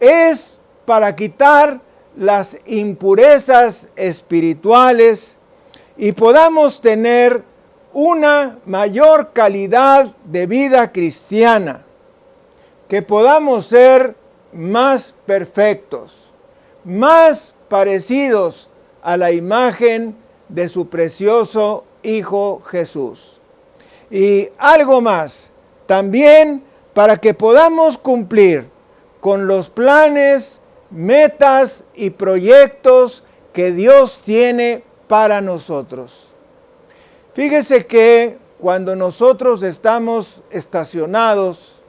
Es 0.00 0.58
para 0.84 1.14
quitar 1.14 1.80
las 2.16 2.58
impurezas 2.66 3.88
espirituales 3.94 5.38
y 5.96 6.10
podamos 6.10 6.80
tener 6.80 7.44
una 7.92 8.58
mayor 8.66 9.32
calidad 9.32 10.14
de 10.24 10.46
vida 10.46 10.90
cristiana, 10.90 11.85
que 12.88 13.02
podamos 13.02 13.66
ser 13.66 14.14
más 14.52 15.14
perfectos, 15.26 16.30
más 16.84 17.54
parecidos 17.68 18.68
a 19.02 19.16
la 19.16 19.32
imagen 19.32 20.16
de 20.48 20.68
su 20.68 20.88
precioso 20.88 21.84
Hijo 22.02 22.60
Jesús. 22.60 23.40
Y 24.10 24.48
algo 24.58 25.00
más, 25.00 25.50
también 25.86 26.62
para 26.94 27.16
que 27.16 27.34
podamos 27.34 27.98
cumplir 27.98 28.68
con 29.20 29.48
los 29.48 29.68
planes, 29.68 30.60
metas 30.90 31.84
y 31.94 32.10
proyectos 32.10 33.24
que 33.52 33.72
Dios 33.72 34.20
tiene 34.24 34.84
para 35.08 35.40
nosotros. 35.40 36.28
Fíjese 37.34 37.86
que 37.86 38.38
cuando 38.58 38.96
nosotros 38.96 39.62
estamos 39.62 40.42
estacionados, 40.50 41.82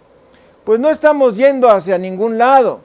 pues 0.68 0.82
no 0.82 0.90
estamos 0.90 1.38
yendo 1.38 1.72
hacia 1.72 1.98
ningún 1.98 2.38
lado. 2.38 2.82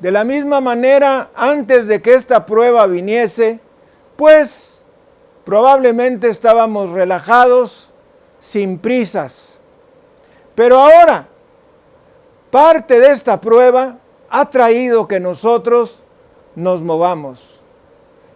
De 0.00 0.10
la 0.10 0.24
misma 0.24 0.60
manera, 0.60 1.30
antes 1.32 1.86
de 1.86 2.02
que 2.02 2.14
esta 2.14 2.44
prueba 2.44 2.88
viniese, 2.88 3.60
pues 4.16 4.84
probablemente 5.44 6.28
estábamos 6.28 6.90
relajados, 6.90 7.92
sin 8.40 8.78
prisas 8.78 9.52
pero 10.56 10.80
ahora, 10.80 11.28
parte 12.50 12.98
de 12.98 13.12
esta 13.12 13.40
prueba 13.40 13.98
ha 14.28 14.50
traído 14.50 15.06
que 15.06 15.20
nosotros 15.20 16.02
nos 16.56 16.82
movamos, 16.82 17.60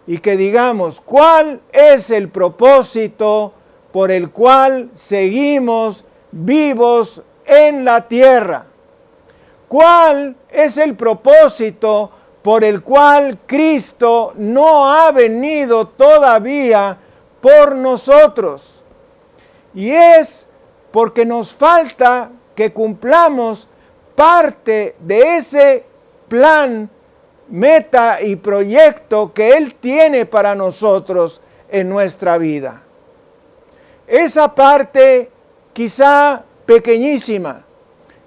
y 0.07 0.19
que 0.19 0.37
digamos 0.37 1.01
cuál 1.01 1.59
es 1.73 2.11
el 2.11 2.29
propósito 2.29 3.51
por 3.91 4.09
el 4.09 4.31
cual 4.31 4.89
seguimos 4.93 6.05
vivos 6.31 7.21
en 7.47 7.85
la 7.85 8.07
tierra. 8.07 8.65
¿Cuál 9.67 10.35
es 10.49 10.77
el 10.77 10.95
propósito 10.95 12.11
por 12.41 12.63
el 12.63 12.83
cual 12.83 13.39
Cristo 13.45 14.33
no 14.35 14.89
ha 14.89 15.11
venido 15.11 15.87
todavía 15.87 16.97
por 17.41 17.75
nosotros? 17.75 18.83
Y 19.73 19.91
es 19.91 20.47
porque 20.91 21.25
nos 21.25 21.53
falta 21.53 22.29
que 22.55 22.71
cumplamos 22.73 23.67
parte 24.15 24.95
de 24.99 25.37
ese 25.37 25.85
plan, 26.27 26.89
meta 27.49 28.21
y 28.21 28.35
proyecto 28.35 29.33
que 29.33 29.57
Él 29.57 29.75
tiene 29.75 30.25
para 30.25 30.55
nosotros 30.55 31.41
en 31.69 31.89
nuestra 31.89 32.37
vida. 32.37 32.81
Esa 34.07 34.55
parte 34.55 35.29
quizá 35.73 36.43
pequeñísima 36.67 37.65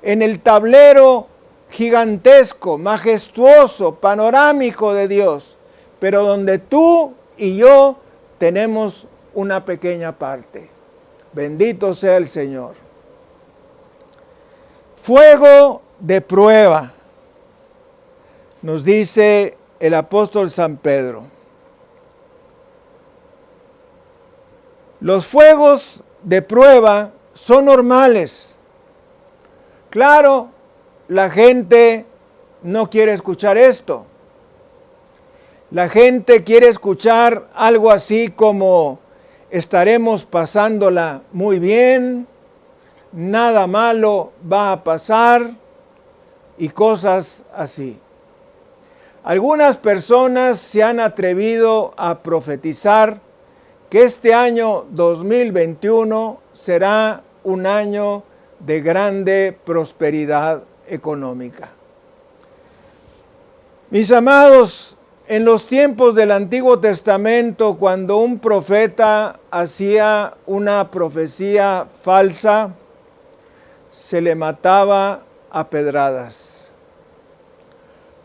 en 0.02 0.22
el 0.22 0.40
tablero 0.40 1.28
gigantesco, 1.70 2.78
majestuoso, 2.78 3.94
panorámico 3.94 4.92
de 4.92 5.06
Dios, 5.06 5.56
pero 6.00 6.24
donde 6.24 6.58
tú 6.58 7.12
y 7.36 7.56
yo 7.56 7.96
tenemos 8.38 9.06
una 9.34 9.64
pequeña 9.64 10.18
parte. 10.18 10.68
Bendito 11.32 11.94
sea 11.94 12.16
el 12.16 12.26
Señor. 12.26 12.74
Fuego 14.96 15.82
de 16.00 16.20
prueba, 16.20 16.92
nos 18.62 18.84
dice 18.84 19.56
el 19.78 19.94
apóstol 19.94 20.50
San 20.50 20.76
Pedro. 20.76 21.24
Los 25.00 25.26
fuegos 25.26 26.02
de 26.22 26.42
prueba 26.42 27.12
son 27.40 27.64
normales. 27.64 28.56
Claro, 29.88 30.50
la 31.08 31.30
gente 31.30 32.04
no 32.62 32.88
quiere 32.90 33.12
escuchar 33.12 33.56
esto. 33.56 34.04
La 35.70 35.88
gente 35.88 36.44
quiere 36.44 36.68
escuchar 36.68 37.48
algo 37.54 37.90
así 37.90 38.28
como 38.28 38.98
estaremos 39.48 40.24
pasándola 40.24 41.22
muy 41.32 41.58
bien, 41.58 42.26
nada 43.12 43.66
malo 43.66 44.32
va 44.50 44.72
a 44.72 44.84
pasar 44.84 45.50
y 46.58 46.68
cosas 46.68 47.44
así. 47.54 47.98
Algunas 49.24 49.76
personas 49.76 50.58
se 50.58 50.82
han 50.82 51.00
atrevido 51.00 51.94
a 51.96 52.18
profetizar 52.18 53.20
que 53.88 54.04
este 54.04 54.34
año 54.34 54.86
2021 54.90 56.38
será 56.52 57.22
un 57.44 57.66
año 57.66 58.22
de 58.58 58.80
grande 58.80 59.58
prosperidad 59.64 60.62
económica. 60.88 61.70
Mis 63.90 64.12
amados, 64.12 64.96
en 65.26 65.44
los 65.44 65.66
tiempos 65.66 66.14
del 66.14 66.32
Antiguo 66.32 66.78
Testamento, 66.78 67.76
cuando 67.76 68.18
un 68.18 68.38
profeta 68.38 69.40
hacía 69.50 70.34
una 70.46 70.90
profecía 70.90 71.86
falsa, 71.90 72.74
se 73.90 74.20
le 74.20 74.34
mataba 74.34 75.22
a 75.50 75.68
pedradas. 75.68 76.70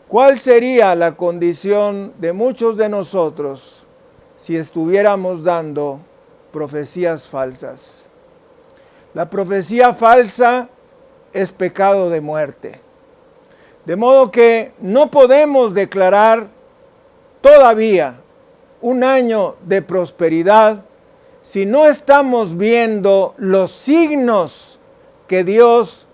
¿Cuál 0.08 0.38
sería 0.38 0.94
la 0.94 1.16
condición 1.16 2.12
de 2.18 2.32
muchos 2.32 2.76
de 2.76 2.88
nosotros 2.88 3.86
si 4.36 4.56
estuviéramos 4.56 5.42
dando 5.42 6.00
profecías 6.52 7.28
falsas. 7.28 8.05
La 9.16 9.30
profecía 9.30 9.94
falsa 9.94 10.68
es 11.32 11.50
pecado 11.50 12.10
de 12.10 12.20
muerte. 12.20 12.78
De 13.86 13.96
modo 13.96 14.30
que 14.30 14.74
no 14.78 15.10
podemos 15.10 15.72
declarar 15.72 16.48
todavía 17.40 18.20
un 18.82 19.02
año 19.02 19.56
de 19.62 19.80
prosperidad 19.80 20.84
si 21.40 21.64
no 21.64 21.86
estamos 21.86 22.58
viendo 22.58 23.32
los 23.38 23.70
signos 23.70 24.78
que 25.26 25.44
Dios 25.44 26.06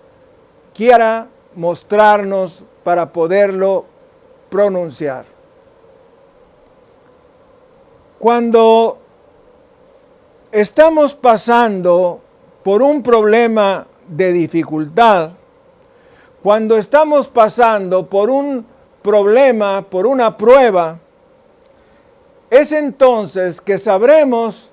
quiera 0.73 1.27
mostrarnos 1.55 2.63
para 2.85 3.11
poderlo 3.11 3.83
pronunciar. 4.49 5.25
Cuando 8.17 8.97
estamos 10.53 11.13
pasando 11.13 12.22
por 12.63 12.81
un 12.81 13.03
problema 13.03 13.85
de 14.07 14.31
dificultad, 14.31 15.31
cuando 16.41 16.77
estamos 16.77 17.27
pasando 17.27 18.09
por 18.09 18.29
un 18.29 18.65
problema, 19.01 19.81
por 19.81 20.07
una 20.07 20.37
prueba, 20.37 20.99
es 22.49 22.71
entonces 22.71 23.61
que 23.61 23.79
sabremos 23.79 24.71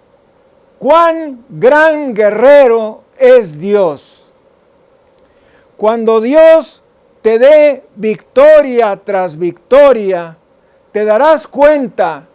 cuán 0.79 1.45
gran 1.49 2.15
guerrero 2.15 3.03
es 3.19 3.59
Dios. 3.59 4.33
Cuando 5.77 6.21
Dios 6.21 6.83
te 7.23 7.39
dé 7.39 7.85
victoria 7.97 8.97
tras 9.03 9.39
victoria, 9.39 10.37
te 10.93 11.05
darás 11.05 11.47
cuenta 11.47 12.27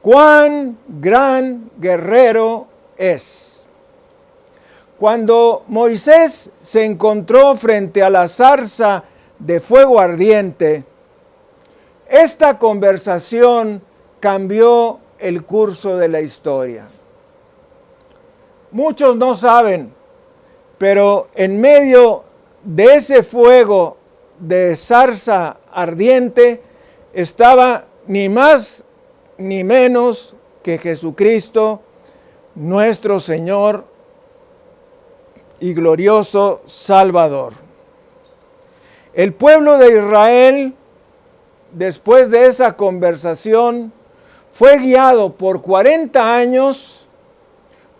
cuán 0.00 0.78
gran 0.86 1.70
guerrero 1.78 2.66
es. 2.96 3.51
Cuando 5.02 5.64
Moisés 5.66 6.52
se 6.60 6.84
encontró 6.84 7.56
frente 7.56 8.04
a 8.04 8.08
la 8.08 8.28
zarza 8.28 9.02
de 9.36 9.58
fuego 9.58 9.98
ardiente, 9.98 10.84
esta 12.08 12.56
conversación 12.56 13.82
cambió 14.20 15.00
el 15.18 15.44
curso 15.44 15.96
de 15.96 16.06
la 16.06 16.20
historia. 16.20 16.84
Muchos 18.70 19.16
no 19.16 19.34
saben, 19.34 19.92
pero 20.78 21.26
en 21.34 21.60
medio 21.60 22.22
de 22.62 22.94
ese 22.94 23.24
fuego 23.24 23.96
de 24.38 24.76
zarza 24.76 25.56
ardiente 25.72 26.62
estaba 27.12 27.86
ni 28.06 28.28
más 28.28 28.84
ni 29.36 29.64
menos 29.64 30.36
que 30.62 30.78
Jesucristo, 30.78 31.80
nuestro 32.54 33.18
Señor 33.18 33.90
y 35.62 35.74
glorioso 35.74 36.60
Salvador. 36.66 37.52
El 39.14 39.32
pueblo 39.32 39.78
de 39.78 39.96
Israel, 39.96 40.74
después 41.70 42.30
de 42.30 42.46
esa 42.46 42.76
conversación, 42.76 43.92
fue 44.50 44.78
guiado 44.78 45.34
por 45.34 45.62
40 45.62 46.34
años 46.34 47.08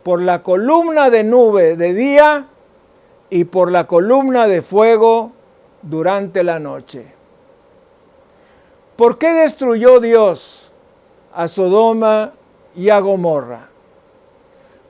por 0.03 0.21
la 0.21 0.43
columna 0.43 1.09
de 1.09 1.23
nube 1.23 1.77
de 1.77 1.95
día 1.95 2.49
y 3.31 3.45
por 3.45 3.71
la 3.71 3.87
columna 3.87 4.49
de 4.49 4.61
fuego 4.61 5.31
durante 5.83 6.43
la 6.43 6.59
noche. 6.59 7.07
¿Por 8.97 9.19
qué 9.19 9.35
destruyó 9.35 10.01
Dios 10.01 10.73
a 11.33 11.47
Sodoma 11.47 12.33
y 12.75 12.91
a 12.91 12.99
Gomorra, 12.99 13.69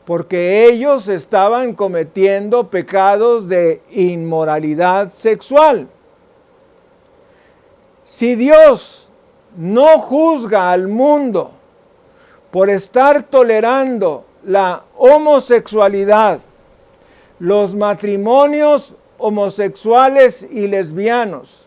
porque 0.05 0.67
ellos 0.67 1.09
estaban 1.09 1.75
cometiendo 1.75 2.69
pecados 2.69 3.49
de 3.49 3.83
inmoralidad 3.91 5.13
sexual. 5.13 5.89
Si 8.05 8.35
Dios 8.35 9.11
no 9.57 9.99
juzga 9.99 10.73
al 10.73 10.89
mundo 10.89 11.53
por 12.51 12.69
estar 12.69 13.23
tolerando 13.23 14.25
la 14.45 14.83
homosexualidad, 14.97 16.41
los 17.39 17.75
matrimonios 17.75 18.97
homosexuales 19.19 20.47
y 20.51 20.67
lesbianos 20.67 21.67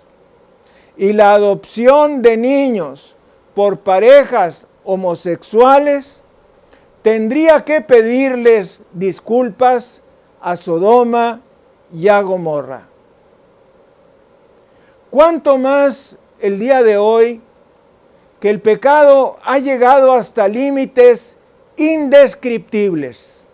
y 0.97 1.13
la 1.13 1.33
adopción 1.33 2.21
de 2.21 2.35
niños 2.35 3.15
por 3.53 3.79
parejas 3.79 4.67
homosexuales, 4.83 6.24
tendría 7.05 7.63
que 7.63 7.81
pedirles 7.81 8.81
disculpas 8.91 10.01
a 10.41 10.55
Sodoma 10.55 11.39
y 11.93 12.07
a 12.07 12.19
Gomorra. 12.21 12.87
¿Cuánto 15.11 15.59
más 15.59 16.17
el 16.39 16.57
día 16.57 16.81
de 16.81 16.97
hoy 16.97 17.41
que 18.39 18.49
el 18.49 18.59
pecado 18.59 19.37
ha 19.43 19.59
llegado 19.59 20.13
hasta 20.13 20.47
límites 20.47 21.37
indescriptibles, 21.77 23.45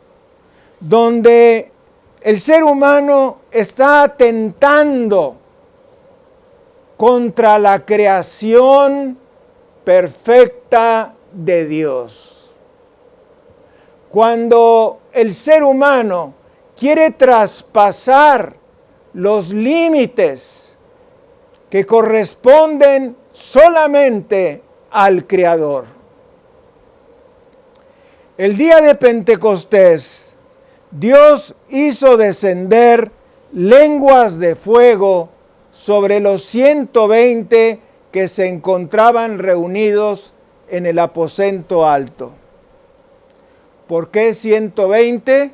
donde 0.79 1.73
el 2.21 2.39
ser 2.39 2.63
humano 2.63 3.39
está 3.51 4.03
atentando 4.03 5.35
contra 6.95 7.59
la 7.59 7.85
creación 7.85 9.17
perfecta 9.83 11.15
de 11.33 11.65
Dios. 11.65 12.30
Cuando 14.11 14.99
el 15.13 15.33
ser 15.33 15.63
humano 15.63 16.33
quiere 16.77 17.11
traspasar 17.11 18.53
los 19.13 19.51
límites 19.51 20.75
que 21.69 21.85
corresponden 21.85 23.15
solamente 23.31 24.61
al 24.89 25.25
Creador. 25.25 25.85
El 28.37 28.57
día 28.57 28.81
de 28.81 28.95
Pentecostés, 28.95 30.35
Dios 30.91 31.55
hizo 31.69 32.17
descender 32.17 33.11
lenguas 33.53 34.39
de 34.39 34.57
fuego 34.57 35.29
sobre 35.71 36.19
los 36.19 36.43
120 36.43 37.79
que 38.11 38.27
se 38.27 38.49
encontraban 38.49 39.39
reunidos 39.39 40.33
en 40.69 40.85
el 40.85 40.99
aposento 40.99 41.87
alto. 41.87 42.33
¿Por 43.91 44.09
qué 44.09 44.33
120? 44.33 45.51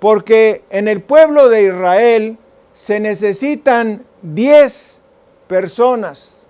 Porque 0.00 0.64
en 0.70 0.88
el 0.88 1.02
pueblo 1.02 1.50
de 1.50 1.64
Israel 1.64 2.38
se 2.72 2.98
necesitan 2.98 4.06
10 4.22 5.02
personas 5.46 6.46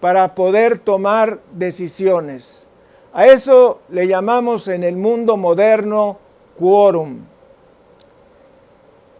para 0.00 0.34
poder 0.34 0.78
tomar 0.78 1.40
decisiones. 1.52 2.64
A 3.12 3.26
eso 3.26 3.80
le 3.90 4.08
llamamos 4.08 4.66
en 4.68 4.82
el 4.82 4.96
mundo 4.96 5.36
moderno 5.36 6.18
quórum. 6.58 7.26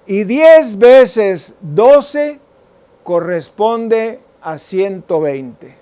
Y 0.06 0.24
10 0.24 0.78
veces 0.78 1.54
12 1.60 2.38
corresponde 3.02 4.20
a 4.40 4.56
120. 4.56 5.76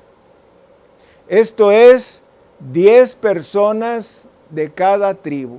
Esto 1.28 1.70
es 1.70 2.24
10 2.58 3.14
personas 3.14 4.26
de 4.52 4.70
cada 4.72 5.14
tribu. 5.14 5.58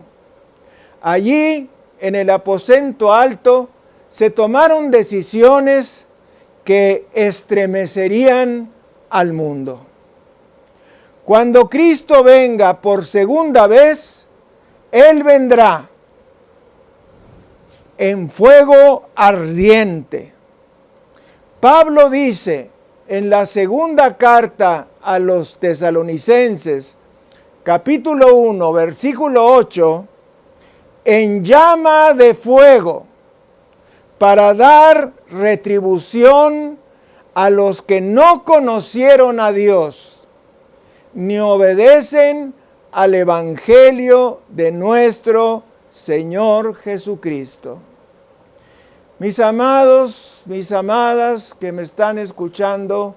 Allí, 1.01 1.69
en 1.99 2.15
el 2.15 2.29
aposento 2.29 3.13
alto, 3.13 3.69
se 4.07 4.29
tomaron 4.29 4.91
decisiones 4.91 6.07
que 6.63 7.07
estremecerían 7.13 8.71
al 9.09 9.33
mundo. 9.33 9.85
Cuando 11.25 11.69
Cristo 11.69 12.23
venga 12.23 12.81
por 12.81 13.05
segunda 13.05 13.67
vez, 13.67 14.27
Él 14.91 15.23
vendrá 15.23 15.89
en 17.97 18.29
fuego 18.29 19.09
ardiente. 19.15 20.33
Pablo 21.59 22.09
dice 22.09 22.69
en 23.07 23.29
la 23.29 23.45
segunda 23.45 24.17
carta 24.17 24.87
a 25.01 25.19
los 25.19 25.57
tesalonicenses, 25.59 26.97
capítulo 27.63 28.35
1, 28.35 28.73
versículo 28.73 29.45
8, 29.45 30.07
en 31.05 31.43
llama 31.43 32.13
de 32.13 32.33
fuego 32.33 33.05
para 34.17 34.53
dar 34.53 35.13
retribución 35.31 36.77
a 37.33 37.49
los 37.49 37.81
que 37.81 38.01
no 38.01 38.43
conocieron 38.43 39.39
a 39.39 39.51
Dios, 39.53 40.27
ni 41.13 41.39
obedecen 41.39 42.53
al 42.91 43.15
Evangelio 43.15 44.41
de 44.49 44.71
nuestro 44.71 45.63
Señor 45.89 46.75
Jesucristo. 46.75 47.79
Mis 49.19 49.39
amados, 49.39 50.43
mis 50.45 50.71
amadas 50.73 51.55
que 51.57 51.71
me 51.71 51.83
están 51.83 52.17
escuchando, 52.17 53.15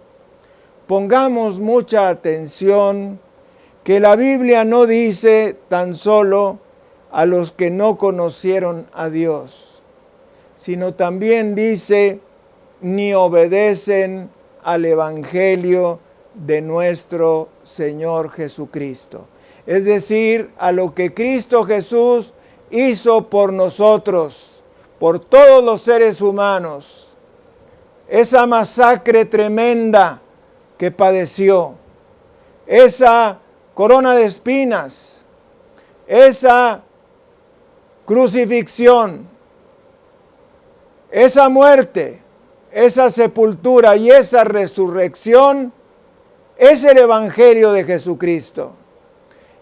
pongamos 0.86 1.58
mucha 1.58 2.08
atención 2.08 3.18
que 3.86 4.00
la 4.00 4.16
Biblia 4.16 4.64
no 4.64 4.84
dice 4.84 5.56
tan 5.68 5.94
solo 5.94 6.58
a 7.12 7.24
los 7.24 7.52
que 7.52 7.70
no 7.70 7.96
conocieron 7.96 8.88
a 8.92 9.08
Dios, 9.08 9.80
sino 10.56 10.94
también 10.94 11.54
dice 11.54 12.18
ni 12.80 13.14
obedecen 13.14 14.28
al 14.64 14.84
Evangelio 14.86 16.00
de 16.34 16.62
nuestro 16.62 17.48
Señor 17.62 18.30
Jesucristo. 18.30 19.28
Es 19.66 19.84
decir, 19.84 20.50
a 20.58 20.72
lo 20.72 20.92
que 20.92 21.14
Cristo 21.14 21.62
Jesús 21.62 22.34
hizo 22.72 23.28
por 23.28 23.52
nosotros, 23.52 24.64
por 24.98 25.20
todos 25.20 25.62
los 25.62 25.80
seres 25.82 26.20
humanos. 26.20 27.16
Esa 28.08 28.48
masacre 28.48 29.26
tremenda 29.26 30.20
que 30.76 30.90
padeció, 30.90 31.74
esa 32.66 33.42
corona 33.76 34.14
de 34.14 34.24
espinas, 34.24 35.18
esa 36.06 36.80
crucifixión, 38.06 39.28
esa 41.10 41.50
muerte, 41.50 42.22
esa 42.72 43.10
sepultura 43.10 43.94
y 43.94 44.10
esa 44.10 44.44
resurrección 44.44 45.74
es 46.56 46.84
el 46.84 46.96
Evangelio 46.96 47.72
de 47.72 47.84
Jesucristo. 47.84 48.72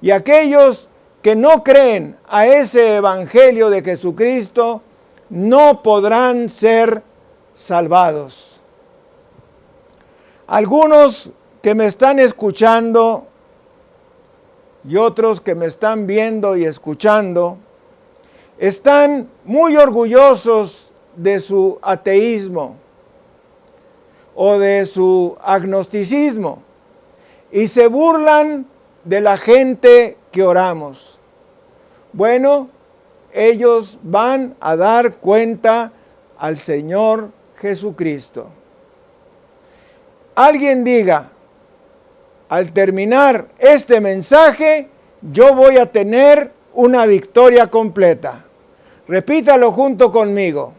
Y 0.00 0.12
aquellos 0.12 0.88
que 1.20 1.34
no 1.34 1.64
creen 1.64 2.16
a 2.28 2.46
ese 2.46 2.94
Evangelio 2.94 3.68
de 3.68 3.82
Jesucristo 3.82 4.80
no 5.28 5.82
podrán 5.82 6.48
ser 6.48 7.02
salvados. 7.52 8.60
Algunos 10.46 11.32
que 11.60 11.74
me 11.74 11.86
están 11.86 12.20
escuchando 12.20 13.26
y 14.86 14.96
otros 14.96 15.40
que 15.40 15.54
me 15.54 15.66
están 15.66 16.06
viendo 16.06 16.56
y 16.56 16.64
escuchando 16.64 17.58
están 18.58 19.28
muy 19.44 19.76
orgullosos 19.76 20.92
de 21.16 21.40
su 21.40 21.78
ateísmo 21.82 22.76
o 24.34 24.58
de 24.58 24.84
su 24.84 25.36
agnosticismo 25.42 26.62
y 27.50 27.68
se 27.68 27.86
burlan 27.86 28.66
de 29.04 29.20
la 29.20 29.36
gente 29.36 30.16
que 30.30 30.42
oramos. 30.42 31.18
Bueno, 32.12 32.68
ellos 33.32 33.98
van 34.02 34.54
a 34.60 34.76
dar 34.76 35.16
cuenta 35.16 35.92
al 36.38 36.56
Señor 36.56 37.30
Jesucristo. 37.56 38.48
Alguien 40.34 40.84
diga, 40.84 41.30
al 42.48 42.72
terminar 42.72 43.48
este 43.58 44.00
mensaje, 44.00 44.88
yo 45.32 45.54
voy 45.54 45.78
a 45.78 45.86
tener 45.86 46.52
una 46.74 47.06
victoria 47.06 47.68
completa. 47.68 48.44
Repítalo 49.08 49.70
junto 49.70 50.10
conmigo. 50.10 50.72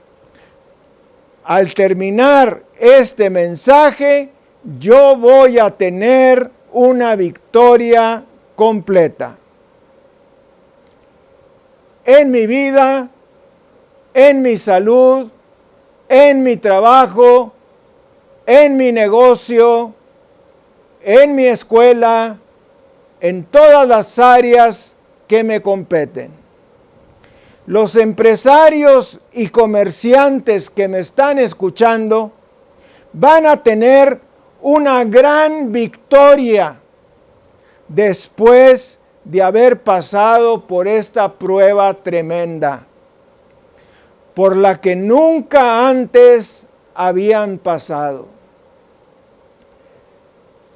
Al 1.43 1.73
terminar 1.73 2.63
este 2.79 3.29
mensaje, 3.29 4.29
yo 4.79 5.15
voy 5.15 5.59
a 5.59 5.71
tener 5.71 6.49
una 6.71 7.15
victoria 7.15 8.23
completa. 8.55 9.37
En 12.03 12.31
mi 12.31 12.47
vida, 12.47 13.09
en 14.13 14.41
mi 14.41 14.57
salud, 14.57 15.31
en 16.09 16.43
mi 16.43 16.57
trabajo, 16.57 17.53
en 18.45 18.77
mi 18.77 18.91
negocio, 18.91 19.93
en 21.07 21.35
mi 21.35 21.45
escuela, 21.45 22.39
en 23.21 23.43
todas 23.43 23.87
las 23.87 24.17
áreas 24.17 24.95
que 25.27 25.43
me 25.43 25.61
competen. 25.61 26.31
Los 27.67 27.95
empresarios 27.95 29.19
y 29.31 29.49
comerciantes 29.49 30.71
que 30.71 30.87
me 30.87 30.97
están 30.97 31.37
escuchando 31.37 32.31
van 33.13 33.45
a 33.45 33.61
tener 33.61 34.19
una 34.63 35.03
gran 35.03 35.71
victoria 35.71 36.79
después 37.87 38.99
de 39.23 39.43
haber 39.43 39.83
pasado 39.83 40.65
por 40.65 40.87
esta 40.87 41.31
prueba 41.33 41.93
tremenda, 41.93 42.83
por 44.33 44.57
la 44.57 44.81
que 44.81 44.95
nunca 44.95 45.87
antes 45.87 46.65
habían 46.95 47.59
pasado. 47.59 48.34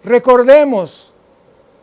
Recordemos 0.10 1.13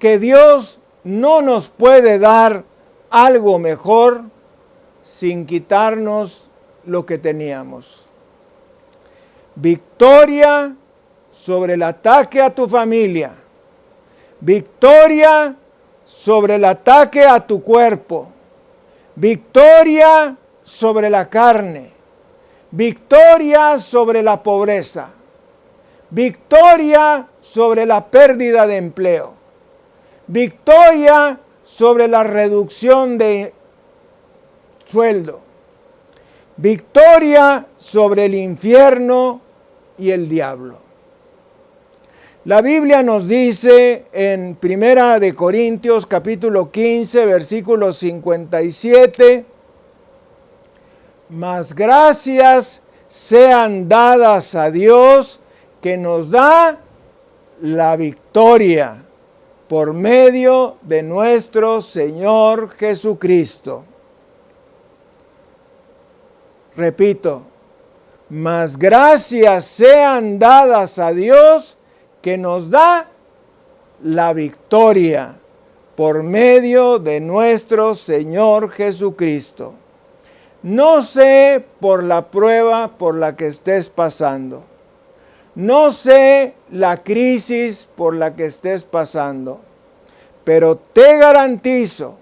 que 0.00 0.18
Dios 0.18 0.80
no 1.04 1.42
nos 1.42 1.68
puede 1.68 2.18
dar 2.18 2.64
algo 3.08 3.60
mejor 3.60 4.24
sin 5.04 5.46
quitarnos 5.46 6.50
lo 6.84 7.06
que 7.06 7.18
teníamos. 7.18 8.10
Victoria 9.54 10.74
sobre 11.30 11.74
el 11.74 11.84
ataque 11.84 12.42
a 12.42 12.52
tu 12.52 12.66
familia. 12.66 13.30
Victoria 14.40 15.54
sobre 16.04 16.56
el 16.56 16.64
ataque 16.64 17.24
a 17.24 17.46
tu 17.46 17.62
cuerpo. 17.62 18.26
Victoria 19.14 20.36
sobre 20.64 21.10
la 21.10 21.30
carne. 21.30 21.92
Victoria 22.72 23.78
sobre 23.78 24.20
la 24.20 24.42
pobreza. 24.42 25.10
Victoria 26.16 27.28
sobre 27.42 27.84
la 27.84 28.06
pérdida 28.06 28.66
de 28.66 28.78
empleo 28.78 29.34
victoria 30.26 31.38
sobre 31.62 32.08
la 32.08 32.22
reducción 32.22 33.18
de 33.18 33.52
sueldo, 34.84 35.40
victoria 36.56 37.66
sobre 37.76 38.26
el 38.26 38.34
infierno 38.34 39.42
y 39.98 40.10
el 40.10 40.26
diablo. 40.26 40.78
La 42.44 42.62
Biblia 42.62 43.02
nos 43.02 43.26
dice 43.26 44.06
en 44.10 44.54
Primera 44.54 45.18
de 45.18 45.34
Corintios 45.34 46.06
capítulo 46.06 46.70
15 46.70 47.26
versículo 47.26 47.92
57, 47.92 49.44
mas 51.28 51.74
gracias 51.74 52.82
sean 53.08 53.86
dadas 53.86 54.54
a 54.54 54.70
Dios 54.70 55.40
que 55.80 55.96
nos 55.96 56.30
da 56.30 56.78
la 57.60 57.96
victoria 57.96 59.02
por 59.68 59.92
medio 59.92 60.76
de 60.82 61.02
nuestro 61.02 61.80
Señor 61.80 62.70
Jesucristo. 62.70 63.84
Repito, 66.76 67.42
mas 68.28 68.76
gracias 68.76 69.64
sean 69.64 70.38
dadas 70.38 70.98
a 70.98 71.12
Dios 71.12 71.78
que 72.20 72.36
nos 72.36 72.70
da 72.70 73.08
la 74.02 74.32
victoria 74.32 75.36
por 75.96 76.22
medio 76.22 76.98
de 76.98 77.20
nuestro 77.20 77.94
Señor 77.94 78.70
Jesucristo. 78.70 79.74
No 80.62 81.02
sé 81.02 81.64
por 81.80 82.02
la 82.02 82.26
prueba 82.30 82.88
por 82.98 83.14
la 83.14 83.36
que 83.36 83.46
estés 83.46 83.88
pasando. 83.88 84.75
No 85.56 85.90
sé 85.90 86.54
la 86.70 86.98
crisis 86.98 87.88
por 87.96 88.14
la 88.14 88.36
que 88.36 88.44
estés 88.44 88.84
pasando. 88.84 89.60
Pero 90.44 90.76
te 90.76 91.16
garantizo, 91.16 92.16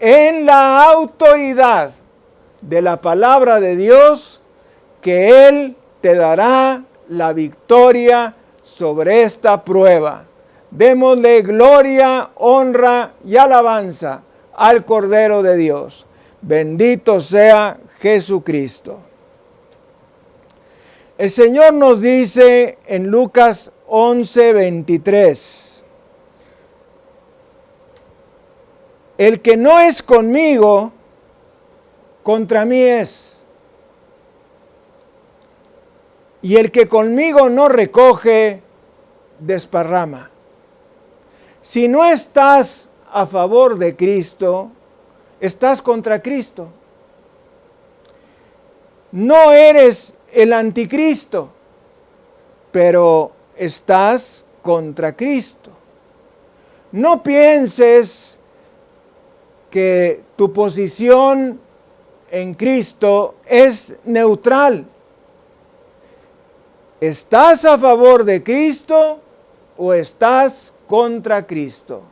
en 0.00 0.46
la 0.46 0.82
autoridad 0.84 1.92
de 2.62 2.82
la 2.82 3.00
palabra 3.00 3.60
de 3.60 3.76
Dios, 3.76 4.40
que 5.02 5.48
Él 5.48 5.76
te 6.00 6.16
dará 6.16 6.82
la 7.08 7.34
victoria 7.34 8.34
sobre 8.62 9.22
esta 9.22 9.62
prueba. 9.62 10.24
Démosle 10.70 11.42
gloria, 11.42 12.30
honra 12.36 13.12
y 13.22 13.36
alabanza 13.36 14.22
al 14.54 14.86
Cordero 14.86 15.42
de 15.42 15.56
Dios. 15.56 16.06
Bendito 16.40 17.20
sea 17.20 17.78
Jesucristo. 18.00 19.11
El 21.22 21.30
Señor 21.30 21.72
nos 21.74 22.00
dice 22.00 22.78
en 22.84 23.06
Lucas 23.06 23.70
11, 23.86 24.54
23, 24.54 25.84
el 29.18 29.40
que 29.40 29.56
no 29.56 29.78
es 29.78 30.02
conmigo, 30.02 30.90
contra 32.24 32.64
mí 32.64 32.80
es. 32.80 33.46
Y 36.42 36.56
el 36.56 36.72
que 36.72 36.88
conmigo 36.88 37.48
no 37.48 37.68
recoge, 37.68 38.60
desparrama. 39.38 40.28
Si 41.60 41.86
no 41.86 42.04
estás 42.04 42.90
a 43.12 43.26
favor 43.26 43.78
de 43.78 43.94
Cristo, 43.94 44.72
estás 45.38 45.82
contra 45.82 46.20
Cristo. 46.20 46.66
No 49.12 49.52
eres 49.52 50.16
el 50.32 50.52
anticristo, 50.52 51.50
pero 52.70 53.32
estás 53.56 54.46
contra 54.62 55.14
Cristo. 55.14 55.70
No 56.92 57.22
pienses 57.22 58.38
que 59.70 60.22
tu 60.36 60.52
posición 60.52 61.60
en 62.30 62.54
Cristo 62.54 63.36
es 63.46 63.96
neutral. 64.04 64.86
¿Estás 67.00 67.64
a 67.64 67.78
favor 67.78 68.24
de 68.24 68.42
Cristo 68.42 69.20
o 69.76 69.92
estás 69.92 70.72
contra 70.86 71.46
Cristo? 71.46 72.02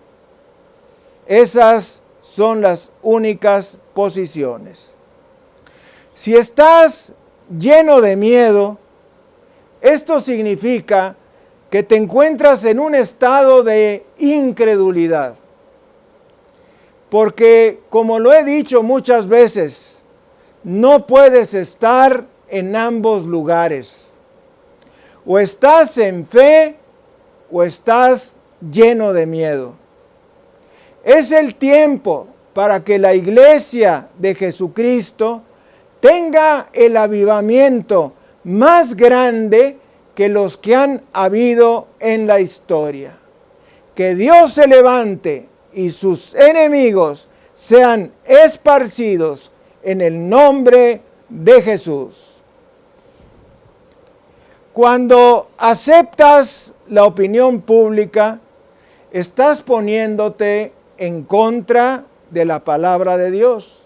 Esas 1.26 2.02
son 2.20 2.60
las 2.60 2.92
únicas 3.02 3.78
posiciones. 3.94 4.94
Si 6.14 6.34
estás 6.34 7.14
lleno 7.58 8.00
de 8.00 8.16
miedo, 8.16 8.78
esto 9.80 10.20
significa 10.20 11.16
que 11.70 11.82
te 11.82 11.96
encuentras 11.96 12.64
en 12.64 12.80
un 12.80 12.94
estado 12.94 13.62
de 13.62 14.04
incredulidad. 14.18 15.36
Porque, 17.08 17.80
como 17.88 18.18
lo 18.18 18.32
he 18.32 18.44
dicho 18.44 18.82
muchas 18.82 19.28
veces, 19.28 20.02
no 20.62 21.06
puedes 21.06 21.54
estar 21.54 22.24
en 22.48 22.76
ambos 22.76 23.24
lugares. 23.24 24.20
O 25.26 25.38
estás 25.38 25.96
en 25.98 26.26
fe 26.26 26.76
o 27.50 27.62
estás 27.62 28.36
lleno 28.70 29.12
de 29.12 29.26
miedo. 29.26 29.74
Es 31.02 31.30
el 31.30 31.54
tiempo 31.54 32.28
para 32.52 32.84
que 32.84 32.98
la 32.98 33.14
iglesia 33.14 34.08
de 34.18 34.34
Jesucristo 34.34 35.42
tenga 36.00 36.68
el 36.72 36.96
avivamiento 36.96 38.12
más 38.44 38.96
grande 38.96 39.78
que 40.14 40.28
los 40.28 40.56
que 40.56 40.74
han 40.74 41.02
habido 41.12 41.88
en 41.98 42.26
la 42.26 42.40
historia. 42.40 43.16
Que 43.94 44.14
Dios 44.14 44.54
se 44.54 44.66
levante 44.66 45.48
y 45.72 45.90
sus 45.90 46.34
enemigos 46.34 47.28
sean 47.54 48.12
esparcidos 48.24 49.50
en 49.82 50.00
el 50.00 50.28
nombre 50.28 51.02
de 51.28 51.62
Jesús. 51.62 52.42
Cuando 54.72 55.48
aceptas 55.58 56.72
la 56.88 57.04
opinión 57.04 57.60
pública, 57.60 58.40
estás 59.10 59.60
poniéndote 59.62 60.72
en 60.96 61.24
contra 61.24 62.04
de 62.30 62.44
la 62.44 62.64
palabra 62.64 63.16
de 63.16 63.30
Dios. 63.30 63.79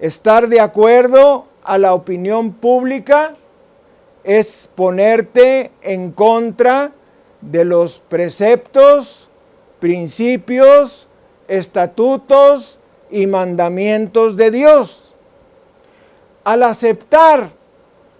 Estar 0.00 0.48
de 0.48 0.60
acuerdo 0.60 1.44
a 1.62 1.76
la 1.76 1.92
opinión 1.92 2.54
pública 2.54 3.34
es 4.24 4.66
ponerte 4.74 5.72
en 5.82 6.12
contra 6.12 6.92
de 7.42 7.66
los 7.66 7.98
preceptos, 8.08 9.28
principios, 9.78 11.06
estatutos 11.48 12.78
y 13.10 13.26
mandamientos 13.26 14.38
de 14.38 14.50
Dios. 14.50 15.14
Al 16.44 16.62
aceptar 16.62 17.50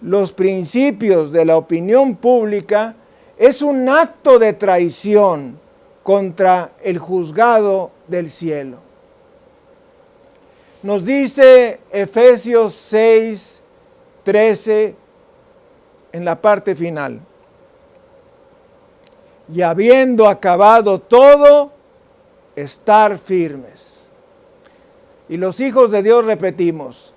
los 0.03 0.33
principios 0.33 1.33
de 1.33 1.47
la 1.47 1.57
opinión 1.57 2.14
pública 2.16 2.95
es 3.38 3.62
un 3.62 3.88
acto 3.88 4.38
de 4.38 4.53
traición 4.53 5.59
contra 6.03 6.73
el 6.83 6.99
juzgado 6.99 7.90
del 8.07 8.29
cielo. 8.29 8.89
Nos 10.83 11.05
dice 11.05 11.79
Efesios 11.90 12.73
6, 12.73 13.62
13 14.25 14.95
en 16.12 16.25
la 16.25 16.40
parte 16.40 16.75
final. 16.75 17.21
Y 19.53 19.61
habiendo 19.61 20.26
acabado 20.26 20.99
todo, 20.99 21.70
estar 22.57 23.18
firmes. 23.18 24.01
Y 25.28 25.37
los 25.37 25.61
hijos 25.61 25.91
de 25.91 26.03
Dios 26.03 26.24
repetimos, 26.24 27.14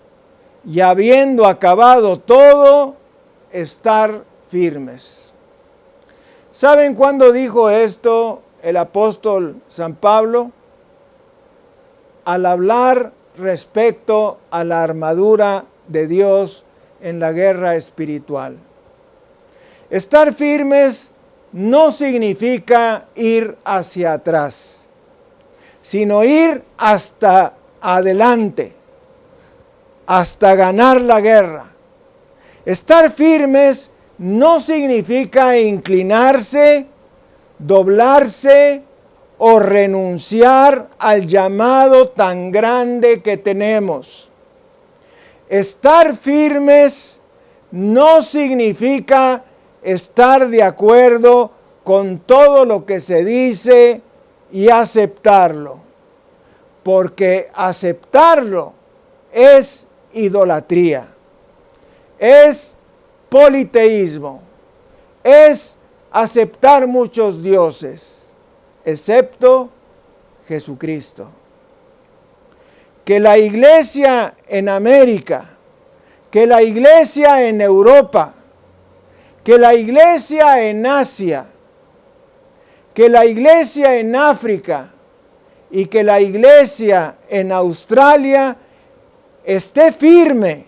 y 0.65 0.81
habiendo 0.81 1.45
acabado 1.45 2.17
todo, 2.17 2.95
estar 3.51 4.23
firmes. 4.49 5.33
¿Saben 6.51 6.95
cuándo 6.95 7.31
dijo 7.31 7.69
esto 7.69 8.41
el 8.61 8.77
apóstol 8.77 9.55
San 9.67 9.95
Pablo? 9.95 10.51
Al 12.25 12.45
hablar 12.45 13.11
respecto 13.37 14.39
a 14.51 14.63
la 14.63 14.83
armadura 14.83 15.65
de 15.87 16.07
Dios 16.07 16.63
en 17.01 17.19
la 17.19 17.31
guerra 17.31 17.75
espiritual. 17.75 18.57
Estar 19.89 20.33
firmes 20.33 21.11
no 21.51 21.91
significa 21.91 23.05
ir 23.15 23.57
hacia 23.63 24.13
atrás, 24.13 24.87
sino 25.81 26.23
ir 26.23 26.63
hasta 26.77 27.53
adelante 27.81 28.83
hasta 30.05 30.55
ganar 30.55 31.01
la 31.01 31.21
guerra. 31.21 31.65
Estar 32.65 33.11
firmes 33.11 33.91
no 34.17 34.59
significa 34.59 35.57
inclinarse, 35.57 36.87
doblarse 37.59 38.83
o 39.45 39.59
renunciar 39.59 40.87
al 40.97 41.27
llamado 41.27 42.07
tan 42.07 42.49
grande 42.49 43.21
que 43.21 43.35
tenemos. 43.35 44.31
Estar 45.49 46.15
firmes 46.15 47.19
no 47.69 48.21
significa 48.21 49.43
estar 49.81 50.47
de 50.47 50.63
acuerdo 50.63 51.51
con 51.83 52.19
todo 52.19 52.63
lo 52.63 52.85
que 52.85 53.01
se 53.01 53.25
dice 53.25 54.01
y 54.49 54.69
aceptarlo, 54.69 55.81
porque 56.81 57.49
aceptarlo 57.53 58.71
es 59.29 59.85
idolatría, 60.13 61.05
es 62.17 62.77
politeísmo, 63.27 64.39
es 65.21 65.75
aceptar 66.11 66.87
muchos 66.87 67.43
dioses, 67.43 68.12
excepto 68.85 69.69
Jesucristo. 70.47 71.29
Que 73.05 73.19
la 73.19 73.37
iglesia 73.37 74.33
en 74.47 74.69
América, 74.69 75.45
que 76.31 76.47
la 76.47 76.61
iglesia 76.61 77.47
en 77.47 77.61
Europa, 77.61 78.33
que 79.43 79.57
la 79.57 79.73
iglesia 79.73 80.67
en 80.67 80.85
Asia, 80.85 81.45
que 82.93 83.09
la 83.09 83.25
iglesia 83.25 83.97
en 83.97 84.15
África 84.15 84.91
y 85.69 85.87
que 85.87 86.03
la 86.03 86.21
iglesia 86.21 87.15
en 87.29 87.51
Australia 87.51 88.55
esté 89.43 89.91
firme 89.91 90.67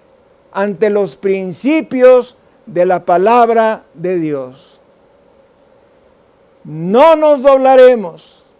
ante 0.51 0.89
los 0.89 1.15
principios 1.15 2.37
de 2.65 2.85
la 2.85 3.05
palabra 3.05 3.83
de 3.93 4.17
Dios. 4.17 4.74
No 6.65 7.15
nos 7.15 7.43
doblaremos, 7.43 8.51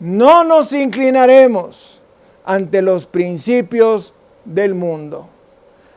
no 0.00 0.44
nos 0.44 0.72
inclinaremos 0.72 2.00
ante 2.42 2.80
los 2.80 3.04
principios 3.04 4.14
del 4.46 4.74
mundo. 4.74 5.28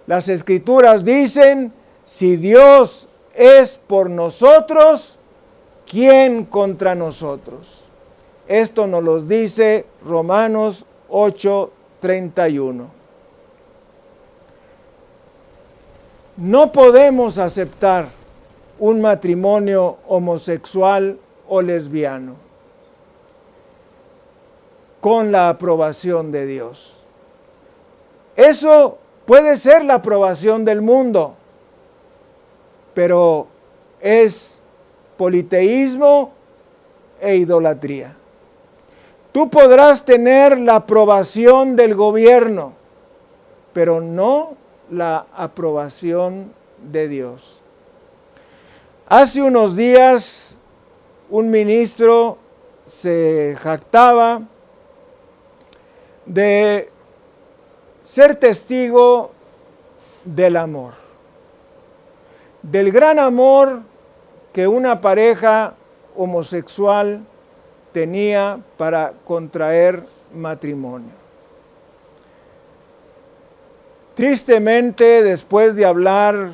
Las 0.07 0.27
escrituras 0.27 1.05
dicen, 1.05 1.71
si 2.03 2.35
Dios 2.35 3.07
es 3.33 3.77
por 3.77 4.09
nosotros, 4.09 5.19
¿quién 5.89 6.43
contra 6.43 6.95
nosotros? 6.95 7.85
Esto 8.47 8.85
nos 8.85 9.03
lo 9.03 9.21
dice 9.21 9.85
Romanos 10.03 10.85
8:31. 11.09 12.87
No 16.35 16.71
podemos 16.73 17.37
aceptar 17.37 18.09
un 18.79 19.01
matrimonio 19.01 19.97
homosexual 20.07 21.17
o 21.47 21.61
lesbiano 21.61 22.35
con 24.99 25.31
la 25.31 25.49
aprobación 25.49 26.31
de 26.31 26.45
Dios. 26.45 27.01
Eso 28.35 28.97
puede 29.25 29.55
ser 29.55 29.85
la 29.85 29.95
aprobación 29.95 30.65
del 30.65 30.81
mundo, 30.81 31.35
pero 32.93 33.47
es 33.99 34.61
politeísmo 35.17 36.31
e 37.19 37.35
idolatría. 37.35 38.15
Tú 39.31 39.49
podrás 39.49 40.03
tener 40.03 40.59
la 40.59 40.75
aprobación 40.77 41.75
del 41.75 41.95
gobierno, 41.95 42.73
pero 43.73 44.01
no 44.01 44.55
la 44.89 45.27
aprobación 45.33 46.53
de 46.91 47.07
Dios. 47.07 47.61
Hace 49.07 49.41
unos 49.41 49.75
días 49.75 50.56
un 51.29 51.49
ministro 51.49 52.37
se 52.85 53.55
jactaba 53.59 54.41
de 56.25 56.89
ser 58.03 58.35
testigo 58.35 59.31
del 60.23 60.55
amor, 60.55 60.93
del 62.61 62.91
gran 62.91 63.19
amor 63.19 63.81
que 64.53 64.67
una 64.67 65.01
pareja 65.01 65.75
homosexual 66.15 67.25
tenía 67.91 68.59
para 68.77 69.13
contraer 69.23 70.03
matrimonio. 70.33 71.11
Tristemente, 74.15 75.21
después 75.21 75.75
de 75.75 75.85
hablar 75.85 76.51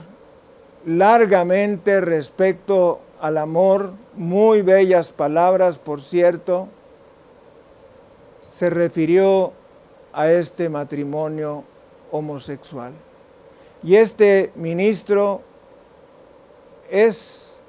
largamente 0.86 2.02
respecto 2.02 3.00
al 3.22 3.38
amor, 3.38 3.94
muy 4.16 4.62
bellas 4.62 5.12
palabras, 5.12 5.78
por 5.78 6.02
cierto, 6.02 6.68
se 8.40 8.70
refirió 8.70 9.54
a 10.12 10.30
este 10.32 10.70
matrimonio 10.70 11.64
homosexual. 12.12 12.94
Y 13.82 13.96
este 13.96 14.52
ministro 14.56 15.42
es 16.90 17.60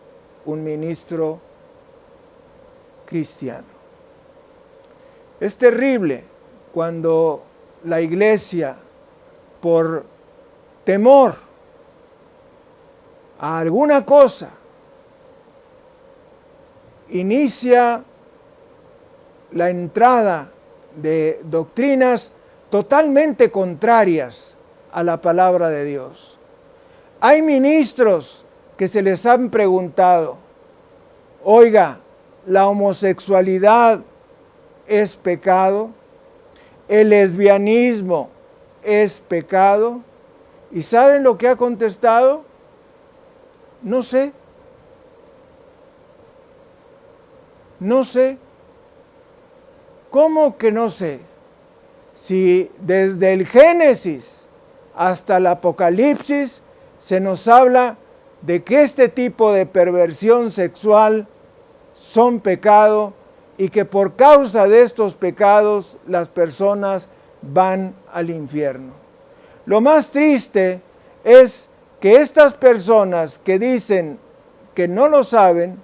un 0.44 0.62
ministro 0.62 1.40
cristiano. 3.06 3.66
Es 5.40 5.56
terrible 5.56 6.24
cuando 6.72 7.42
la 7.84 8.00
iglesia, 8.00 8.76
por 9.60 10.04
temor 10.84 11.34
a 13.38 13.58
alguna 13.58 14.04
cosa, 14.04 14.50
inicia 17.10 18.04
la 19.52 19.70
entrada 19.70 20.50
de 20.96 21.40
doctrinas 21.44 22.32
totalmente 22.70 23.50
contrarias 23.50 24.56
a 24.92 25.02
la 25.02 25.20
palabra 25.20 25.68
de 25.68 25.84
Dios. 25.84 26.38
Hay 27.20 27.42
ministros 27.42 28.44
que 28.76 28.88
se 28.88 29.02
les 29.02 29.24
han 29.26 29.50
preguntado, 29.50 30.38
oiga, 31.42 31.98
la 32.46 32.66
homosexualidad 32.66 34.00
es 34.86 35.16
pecado, 35.16 35.90
el 36.88 37.10
lesbianismo 37.10 38.28
es 38.82 39.20
pecado. 39.20 40.00
¿Y 40.70 40.82
saben 40.82 41.22
lo 41.22 41.38
que 41.38 41.48
ha 41.48 41.56
contestado? 41.56 42.42
No 43.82 44.02
sé. 44.02 44.32
No 47.84 48.02
sé. 48.02 48.38
¿Cómo 50.10 50.56
que 50.56 50.72
no 50.72 50.88
sé? 50.88 51.20
Si 52.14 52.70
desde 52.78 53.34
el 53.34 53.46
Génesis 53.46 54.46
hasta 54.96 55.36
el 55.36 55.46
Apocalipsis 55.46 56.62
se 56.98 57.20
nos 57.20 57.46
habla 57.46 57.98
de 58.40 58.64
que 58.64 58.82
este 58.82 59.10
tipo 59.10 59.52
de 59.52 59.66
perversión 59.66 60.50
sexual 60.50 61.28
son 61.92 62.40
pecado 62.40 63.12
y 63.58 63.68
que 63.68 63.84
por 63.84 64.16
causa 64.16 64.66
de 64.66 64.80
estos 64.80 65.12
pecados 65.12 65.98
las 66.06 66.30
personas 66.30 67.08
van 67.42 67.94
al 68.10 68.30
infierno. 68.30 68.94
Lo 69.66 69.82
más 69.82 70.10
triste 70.10 70.80
es 71.22 71.68
que 72.00 72.16
estas 72.16 72.54
personas 72.54 73.38
que 73.38 73.58
dicen 73.58 74.18
que 74.74 74.88
no 74.88 75.06
lo 75.06 75.22
saben, 75.22 75.78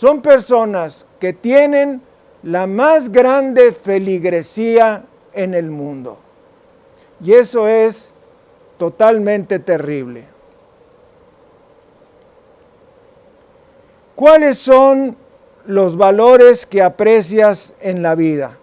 son 0.00 0.22
personas 0.22 1.04
que 1.18 1.34
tienen 1.34 2.00
la 2.42 2.66
más 2.66 3.12
grande 3.12 3.70
feligresía 3.70 5.04
en 5.34 5.52
el 5.52 5.70
mundo. 5.70 6.18
Y 7.22 7.34
eso 7.34 7.68
es 7.68 8.10
totalmente 8.78 9.58
terrible. 9.58 10.24
¿Cuáles 14.16 14.56
son 14.56 15.18
los 15.66 15.98
valores 15.98 16.64
que 16.64 16.80
aprecias 16.80 17.74
en 17.78 18.02
la 18.02 18.14
vida? 18.14 18.56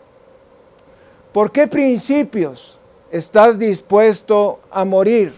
¿Por 1.34 1.52
qué 1.52 1.68
principios 1.68 2.80
estás 3.12 3.60
dispuesto 3.60 4.60
a 4.72 4.84
morir? 4.86 5.32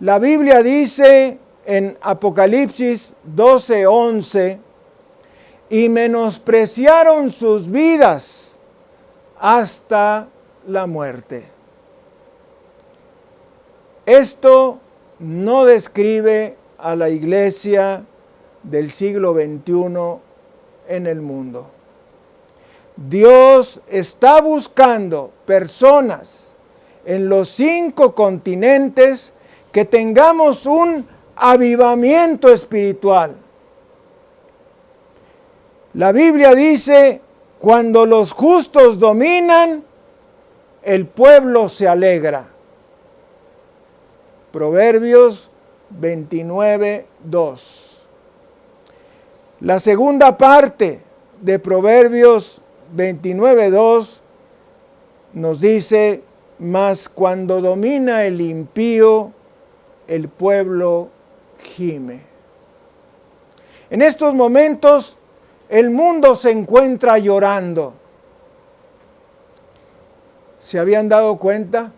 La 0.00 0.18
Biblia 0.18 0.62
dice 0.62 1.36
en 1.66 1.98
Apocalipsis 2.00 3.14
12:11, 3.36 4.60
y 5.70 5.88
menospreciaron 5.88 7.30
sus 7.30 7.70
vidas 7.70 8.58
hasta 9.38 10.28
la 10.66 10.86
muerte. 10.86 11.48
Esto 14.06 14.78
no 15.18 15.64
describe 15.64 16.56
a 16.78 16.96
la 16.96 17.08
iglesia 17.10 18.04
del 18.62 18.90
siglo 18.90 19.34
XXI 19.34 20.18
en 20.88 21.06
el 21.06 21.20
mundo. 21.20 21.68
Dios 22.96 23.80
está 23.88 24.40
buscando 24.40 25.30
personas 25.46 26.52
en 27.04 27.28
los 27.28 27.48
cinco 27.48 28.14
continentes 28.14 29.32
que 29.72 29.84
tengamos 29.84 30.66
un 30.66 31.06
avivamiento 31.36 32.52
espiritual. 32.52 33.36
La 35.98 36.12
Biblia 36.12 36.54
dice, 36.54 37.20
cuando 37.58 38.06
los 38.06 38.30
justos 38.30 39.00
dominan, 39.00 39.82
el 40.84 41.06
pueblo 41.06 41.68
se 41.68 41.88
alegra. 41.88 42.46
Proverbios 44.52 45.50
29, 45.90 47.04
2. 47.24 48.08
La 49.62 49.80
segunda 49.80 50.38
parte 50.38 51.00
de 51.40 51.58
Proverbios 51.58 52.62
29.2 52.96 54.20
nos 55.32 55.60
dice, 55.60 56.22
mas 56.60 57.08
cuando 57.08 57.60
domina 57.60 58.24
el 58.24 58.40
impío, 58.40 59.32
el 60.06 60.28
pueblo 60.28 61.08
gime. 61.58 62.20
En 63.90 64.00
estos 64.00 64.32
momentos 64.32 65.17
el 65.68 65.90
mundo 65.90 66.34
se 66.34 66.50
encuentra 66.50 67.18
llorando. 67.18 67.94
¿Se 70.58 70.78
habían 70.78 71.08
dado 71.08 71.36
cuenta? 71.36 71.92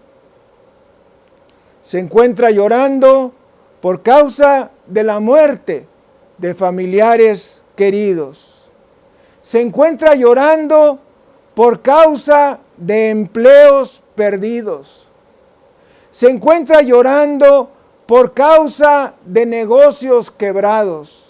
Se 1.83 1.99
encuentra 1.99 2.51
llorando 2.51 3.33
por 3.81 4.03
causa 4.03 4.71
de 4.87 5.03
la 5.03 5.21
muerte 5.21 5.87
de 6.39 6.55
familiares 6.55 7.65
queridos. 7.77 8.69
Se 9.41 9.61
encuentra 9.61 10.15
llorando 10.15 10.99
por 11.55 11.81
causa 11.81 12.59
de 12.77 13.11
empleos 13.11 14.03
perdidos. 14.15 15.09
Se 16.11 16.29
encuentra 16.29 16.83
llorando 16.83 17.71
por 18.07 18.35
causa 18.35 19.15
de 19.25 19.47
negocios 19.47 20.31
quebrados. 20.31 21.30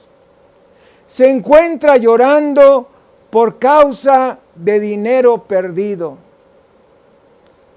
Se 1.10 1.28
encuentra 1.28 1.96
llorando 1.96 2.86
por 3.30 3.58
causa 3.58 4.38
de 4.54 4.78
dinero 4.78 5.42
perdido 5.42 6.18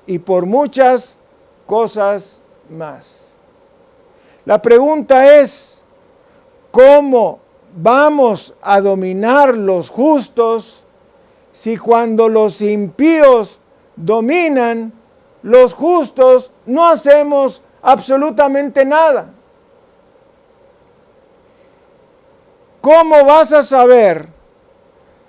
y 0.05 0.19
por 0.19 0.45
muchas 0.45 1.17
cosas 1.65 2.43
más. 2.69 3.31
La 4.45 4.61
pregunta 4.61 5.39
es, 5.39 5.83
¿cómo 6.69 7.39
vamos 7.75 8.53
a 8.61 8.79
dominar 8.79 9.57
los 9.57 9.89
justos 9.89 10.83
si 11.51 11.75
cuando 11.75 12.29
los 12.29 12.61
impíos 12.61 13.59
dominan, 13.95 14.93
los 15.41 15.73
justos 15.73 16.51
no 16.67 16.87
hacemos 16.87 17.63
absolutamente 17.81 18.85
nada? 18.85 19.33
¿Cómo 22.83 23.23
vas 23.23 23.53
a 23.53 23.63
saber 23.63 24.27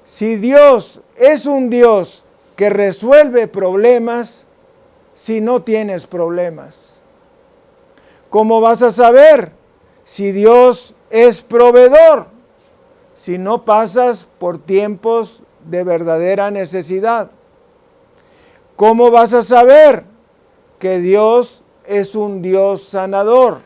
si 0.04 0.34
Dios 0.34 1.00
es 1.14 1.46
un 1.46 1.70
Dios 1.70 2.24
que 2.56 2.68
resuelve 2.68 3.46
problemas 3.46 4.44
si 5.14 5.40
no 5.40 5.62
tienes 5.62 6.08
problemas? 6.08 7.00
¿Cómo 8.28 8.60
vas 8.60 8.82
a 8.82 8.90
saber 8.90 9.52
si 10.02 10.32
Dios 10.32 10.96
es 11.10 11.42
proveedor 11.42 12.26
si 13.14 13.38
no 13.38 13.64
pasas 13.64 14.26
por 14.40 14.58
tiempos 14.58 15.44
de 15.64 15.84
verdadera 15.84 16.50
necesidad? 16.50 17.30
¿Cómo 18.74 19.12
vas 19.12 19.32
a 19.32 19.44
saber 19.44 20.02
que 20.80 20.98
Dios 20.98 21.62
es 21.86 22.16
un 22.16 22.42
Dios 22.42 22.82
sanador 22.82 23.60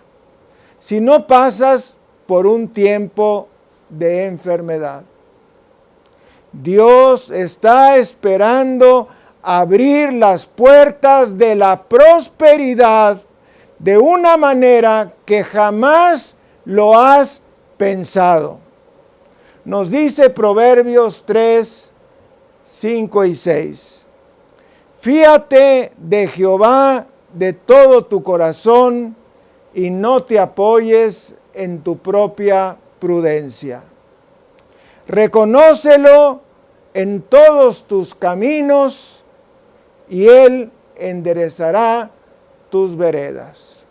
si 0.79 1.01
no 1.01 1.27
pasas 1.27 1.97
por 2.27 2.47
un 2.47 2.69
tiempo 2.69 3.49
de 3.89 4.27
enfermedad? 4.27 5.03
Dios 6.53 7.31
está 7.31 7.97
esperando 7.97 9.09
abrir 9.43 10.13
las 10.13 10.47
puertas 10.47 11.37
de 11.37 11.55
la 11.55 11.83
prosperidad 11.83 13.21
de 13.79 13.99
una 13.99 14.37
manera 14.37 15.13
que 15.25 15.45
jamás 15.45 16.37
lo 16.65 16.99
has 16.99 17.43
pensado. 17.77 18.59
Nos 19.65 19.91
dice 19.91 20.31
Proverbios 20.31 21.23
3, 21.27 21.93
5 22.67 23.25
y 23.25 23.35
6. 23.35 24.07
Fíate 24.99 25.93
de 25.97 26.27
Jehová 26.27 27.07
de 27.33 27.53
todo 27.53 28.05
tu 28.05 28.23
corazón 28.23 29.15
y 29.75 29.91
no 29.91 30.21
te 30.21 30.39
apoyes 30.39 31.37
en 31.55 31.83
tu 31.83 31.99
propia 31.99 32.77
prudencia. 32.99 33.83
Reconócelo 35.07 36.43
en 36.95 37.23
todos 37.23 37.85
tus 37.85 38.15
caminos 38.15 39.25
y 40.09 40.29
Él 40.29 40.71
enderezará 40.97 42.11
tus 42.71 42.97
veredas. 42.97 43.85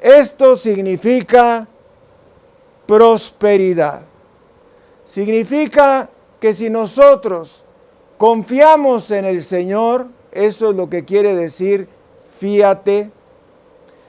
Esto 0.00 0.56
significa 0.56 1.66
prosperidad. 2.86 4.02
Significa 5.04 6.10
que 6.40 6.54
si 6.54 6.68
nosotros 6.70 7.64
confiamos 8.18 9.10
en 9.10 9.24
el 9.24 9.42
Señor, 9.44 10.08
eso 10.32 10.70
es 10.70 10.76
lo 10.76 10.90
que 10.90 11.04
quiere 11.04 11.34
decir 11.34 11.88
fíate. 12.38 13.10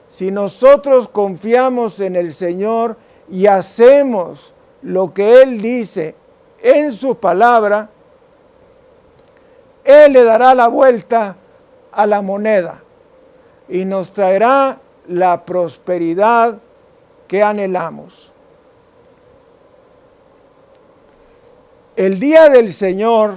Si 0.08 0.30
nosotros 0.30 1.06
confiamos 1.06 2.00
en 2.00 2.16
el 2.16 2.34
Señor 2.34 2.96
y 3.28 3.46
hacemos 3.46 4.54
lo 4.82 5.12
que 5.14 5.42
Él 5.42 5.60
dice 5.60 6.14
en 6.62 6.92
su 6.92 7.16
palabra, 7.16 7.88
Él 9.84 10.12
le 10.12 10.24
dará 10.24 10.54
la 10.54 10.68
vuelta 10.68 11.36
a 11.92 12.06
la 12.06 12.22
moneda 12.22 12.82
y 13.68 13.84
nos 13.84 14.12
traerá 14.12 14.78
la 15.08 15.44
prosperidad 15.44 16.58
que 17.28 17.42
anhelamos. 17.42 18.32
El 21.96 22.18
día 22.18 22.48
del 22.48 22.72
Señor, 22.72 23.34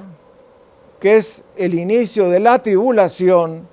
que 0.99 1.17
es 1.17 1.43
el 1.55 1.75
inicio 1.75 2.29
de 2.29 2.39
la 2.39 2.61
tribulación, 2.61 3.67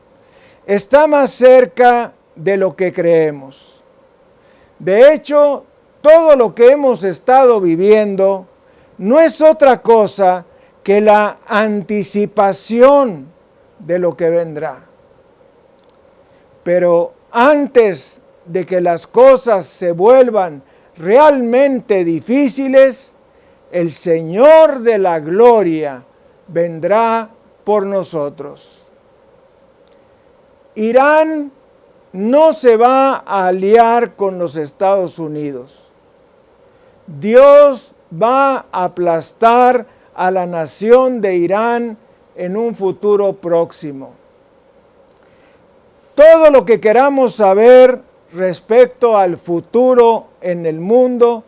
está 0.66 1.06
más 1.06 1.30
cerca 1.30 2.12
de 2.34 2.56
lo 2.56 2.76
que 2.76 2.92
creemos. 2.92 3.82
De 4.78 5.14
hecho, 5.14 5.64
todo 6.04 6.36
lo 6.36 6.54
que 6.54 6.70
hemos 6.70 7.02
estado 7.02 7.62
viviendo 7.62 8.46
no 8.98 9.20
es 9.20 9.40
otra 9.40 9.80
cosa 9.80 10.44
que 10.82 11.00
la 11.00 11.38
anticipación 11.46 13.28
de 13.78 13.98
lo 13.98 14.14
que 14.14 14.28
vendrá. 14.28 14.84
Pero 16.62 17.14
antes 17.32 18.20
de 18.44 18.66
que 18.66 18.82
las 18.82 19.06
cosas 19.06 19.64
se 19.64 19.92
vuelvan 19.92 20.62
realmente 20.98 22.04
difíciles, 22.04 23.14
el 23.72 23.90
Señor 23.90 24.80
de 24.80 24.98
la 24.98 25.20
gloria 25.20 26.04
vendrá 26.48 27.30
por 27.64 27.86
nosotros. 27.86 28.88
Irán 30.74 31.50
no 32.12 32.52
se 32.52 32.76
va 32.76 33.24
a 33.26 33.46
aliar 33.46 34.16
con 34.16 34.38
los 34.38 34.56
Estados 34.56 35.18
Unidos. 35.18 35.84
Dios 37.06 37.94
va 38.10 38.66
a 38.72 38.84
aplastar 38.84 39.86
a 40.14 40.30
la 40.30 40.46
nación 40.46 41.20
de 41.20 41.36
Irán 41.36 41.96
en 42.36 42.56
un 42.56 42.74
futuro 42.74 43.34
próximo 43.34 44.12
todo 46.14 46.50
lo 46.50 46.64
que 46.64 46.80
queramos 46.80 47.34
saber 47.34 48.00
respecto 48.32 49.16
al 49.16 49.36
futuro 49.36 50.28
en 50.40 50.66
el 50.66 50.80
mundo 50.80 51.44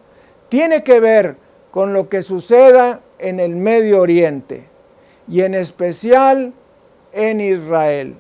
tiene 0.49 0.83
que 0.83 1.01
ver 1.01 1.37
con 1.71 1.93
lo 1.93 2.09
que 2.09 2.23
suceda 2.23 3.01
en 3.19 3.41
el 3.41 3.55
Medio 3.55 4.01
Oriente 4.01 4.69
y 5.29 5.43
en 5.43 5.55
especial 5.55 6.53
en 7.13 7.41
Israel. 7.41 8.17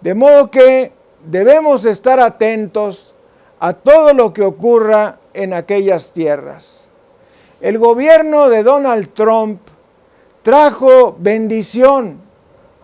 De 0.00 0.14
modo 0.14 0.50
que 0.50 0.92
debemos 1.24 1.84
estar 1.84 2.20
atentos 2.20 3.14
a 3.60 3.72
todo 3.72 4.12
lo 4.12 4.32
que 4.32 4.42
ocurra 4.42 5.18
en 5.34 5.54
aquellas 5.54 6.12
tierras. 6.12 6.88
El 7.60 7.78
gobierno 7.78 8.48
de 8.48 8.62
Donald 8.62 9.12
Trump 9.12 9.60
trajo 10.42 11.16
bendición 11.18 12.20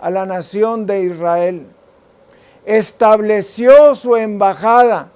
a 0.00 0.10
la 0.10 0.26
nación 0.26 0.86
de 0.86 1.02
Israel 1.02 1.66
estableció 2.68 3.94
su 3.94 4.16
embajada 4.16 5.10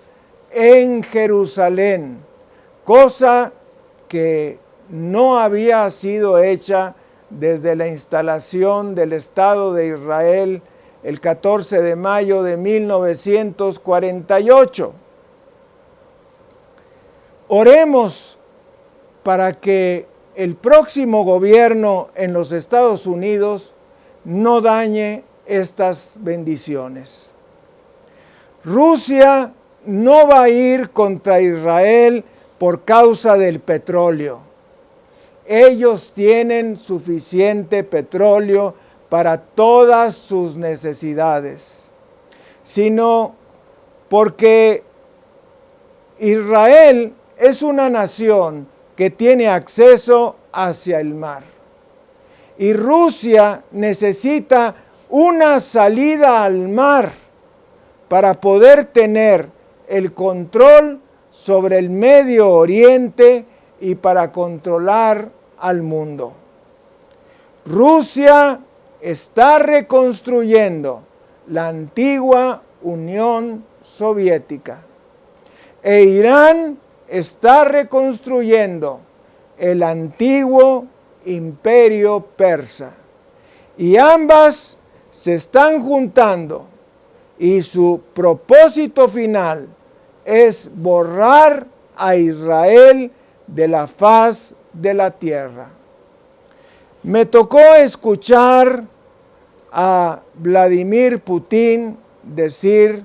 en 0.50 1.02
Jerusalén, 1.02 2.24
cosa 2.82 3.52
que 4.08 4.58
no 4.88 5.38
había 5.38 5.90
sido 5.90 6.38
hecha 6.38 6.94
desde 7.28 7.76
la 7.76 7.88
instalación 7.88 8.94
del 8.94 9.12
Estado 9.12 9.74
de 9.74 9.88
Israel 9.88 10.62
el 11.02 11.20
14 11.20 11.82
de 11.82 11.94
mayo 11.94 12.42
de 12.42 12.56
1948. 12.56 14.94
Oremos 17.54 18.38
para 19.22 19.52
que 19.60 20.06
el 20.36 20.56
próximo 20.56 21.22
gobierno 21.22 22.08
en 22.14 22.32
los 22.32 22.50
Estados 22.50 23.04
Unidos 23.06 23.74
no 24.24 24.62
dañe 24.62 25.22
estas 25.44 26.16
bendiciones. 26.20 27.30
Rusia 28.64 29.52
no 29.84 30.26
va 30.26 30.44
a 30.44 30.48
ir 30.48 30.92
contra 30.92 31.42
Israel 31.42 32.24
por 32.56 32.84
causa 32.84 33.36
del 33.36 33.60
petróleo. 33.60 34.40
ellos 35.44 36.12
tienen 36.14 36.78
suficiente 36.78 37.84
petróleo 37.84 38.74
para 39.10 39.36
todas 39.36 40.14
sus 40.14 40.56
necesidades, 40.56 41.90
sino 42.62 43.34
porque 44.08 44.82
Israel 46.18 47.12
es 47.42 47.60
una 47.62 47.90
nación 47.90 48.68
que 48.94 49.10
tiene 49.10 49.48
acceso 49.48 50.36
hacia 50.52 51.00
el 51.00 51.12
mar. 51.14 51.42
Y 52.56 52.72
Rusia 52.72 53.64
necesita 53.72 54.76
una 55.08 55.58
salida 55.58 56.44
al 56.44 56.68
mar 56.68 57.10
para 58.08 58.34
poder 58.34 58.84
tener 58.84 59.48
el 59.88 60.12
control 60.12 61.00
sobre 61.32 61.78
el 61.78 61.90
Medio 61.90 62.48
Oriente 62.48 63.44
y 63.80 63.96
para 63.96 64.30
controlar 64.30 65.28
al 65.58 65.82
mundo. 65.82 66.34
Rusia 67.66 68.60
está 69.00 69.58
reconstruyendo 69.58 71.02
la 71.48 71.66
antigua 71.66 72.62
Unión 72.82 73.64
Soviética 73.82 74.84
e 75.82 76.04
Irán 76.04 76.78
está 77.12 77.66
reconstruyendo 77.66 79.00
el 79.58 79.82
antiguo 79.82 80.86
imperio 81.26 82.22
persa. 82.22 82.94
Y 83.76 83.98
ambas 83.98 84.78
se 85.10 85.34
están 85.34 85.82
juntando 85.82 86.66
y 87.38 87.60
su 87.60 88.00
propósito 88.14 89.10
final 89.10 89.68
es 90.24 90.70
borrar 90.74 91.66
a 91.96 92.16
Israel 92.16 93.10
de 93.46 93.68
la 93.68 93.86
faz 93.86 94.54
de 94.72 94.94
la 94.94 95.10
tierra. 95.10 95.68
Me 97.02 97.26
tocó 97.26 97.74
escuchar 97.74 98.84
a 99.70 100.20
Vladimir 100.34 101.20
Putin 101.20 101.98
decir, 102.22 103.04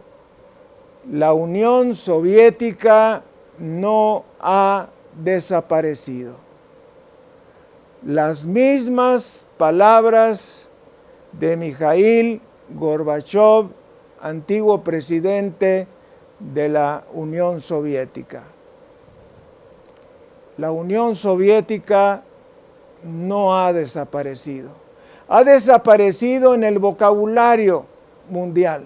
la 1.12 1.34
Unión 1.34 1.94
Soviética 1.94 3.24
no 3.58 4.24
ha 4.40 4.88
desaparecido. 5.22 6.36
Las 8.04 8.46
mismas 8.46 9.46
palabras 9.58 10.70
de 11.32 11.58
Mikhail 11.58 12.42
Gorbachev, 12.76 13.70
antiguo 14.22 14.84
presidente 14.84 15.88
de 16.40 16.70
la 16.70 17.04
Unión 17.14 17.62
Soviética. 17.62 18.44
La 20.58 20.72
Unión 20.72 21.16
Soviética 21.16 22.24
no 23.04 23.58
ha 23.58 23.74
desaparecido. 23.74 24.72
Ha 25.28 25.44
desaparecido 25.44 26.56
en 26.56 26.64
el 26.64 26.80
vocabulario 26.80 27.86
mundial, 28.30 28.86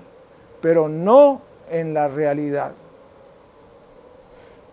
pero 0.61 0.89
no 0.89 1.41
en 1.69 1.93
la 1.93 2.07
realidad. 2.07 2.73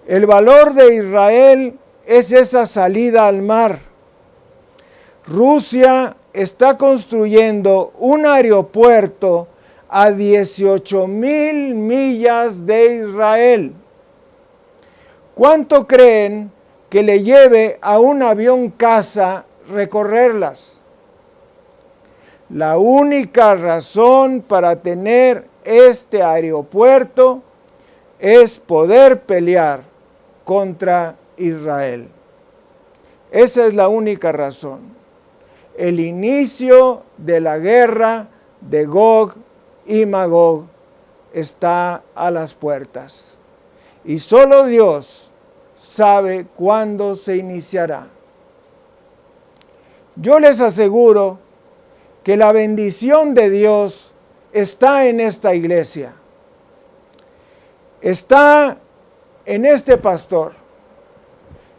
El 0.09 0.25
valor 0.25 0.73
de 0.73 0.95
Israel 0.95 1.79
es 2.07 2.33
esa 2.33 2.65
salida 2.65 3.27
al 3.29 3.43
mar. 3.43 3.79
Rusia 5.27 6.17
está 6.33 6.79
construyendo 6.79 7.93
un 7.99 8.25
aeropuerto 8.25 9.49
a 9.87 10.11
18 10.11 11.07
mil 11.09 11.75
millas 11.75 12.65
de 12.65 13.07
Israel. 13.07 13.75
¿Cuánto 15.35 15.87
creen 15.87 16.51
que 16.89 17.03
le 17.03 17.23
lleve 17.23 17.79
a 17.83 17.99
un 17.99 18.23
avión 18.23 18.71
casa 18.71 19.45
recorrerlas? 19.69 20.81
La 22.49 22.79
única 22.79 23.55
razón 23.55 24.41
para 24.41 24.77
tener 24.77 25.45
este 25.65 26.23
aeropuerto 26.23 27.43
es 28.19 28.59
poder 28.59 29.21
pelear 29.21 29.98
contra 30.49 31.15
Israel. 31.37 32.09
Esa 33.31 33.67
es 33.67 33.75
la 33.75 33.89
única 33.89 34.33
razón. 34.33 34.81
El 35.77 36.01
inicio 36.01 37.03
de 37.19 37.39
la 37.39 37.59
guerra 37.59 38.29
de 38.63 38.87
Gog 38.87 39.35
y 39.85 40.07
Magog 40.07 40.65
está 41.35 42.03
a 42.15 42.31
las 42.31 42.55
puertas. 42.55 43.37
Y 44.07 44.21
solo 44.21 44.65
Dios 44.65 45.31
sabe 45.77 46.47
cuándo 46.57 47.15
se 47.15 47.37
iniciará. 47.37 48.07
Yo 50.17 50.41
les 50.41 50.63
aseguro 50.63 51.41
que 52.25 52.39
la 52.39 52.53
bendición 52.53 53.35
de 53.35 53.51
Dios 53.51 54.15
está 54.55 55.09
en 55.09 55.21
esta 55.21 55.55
iglesia. 55.55 56.15
Está 58.01 58.79
en 59.49 59.65
este 59.65 59.97
pastor, 59.97 60.53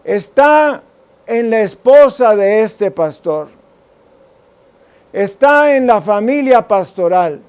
está 0.04 0.82
en 1.28 1.52
la 1.52 1.62
esposa 1.62 2.36
de 2.36 2.62
este 2.62 2.90
pastor, 2.90 3.48
está 5.14 5.76
en 5.76 5.86
la 5.86 6.02
familia 6.02 6.68
pastoral, 6.68 7.40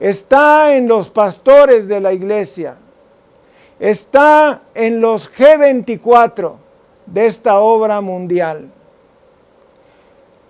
está 0.00 0.74
en 0.74 0.88
los 0.88 1.08
pastores 1.08 1.86
de 1.86 2.00
la 2.00 2.12
iglesia, 2.12 2.76
está 3.78 4.62
en 4.74 5.00
los 5.00 5.32
G24 5.32 6.56
de 7.06 7.26
esta 7.26 7.60
obra 7.60 8.00
mundial. 8.00 8.68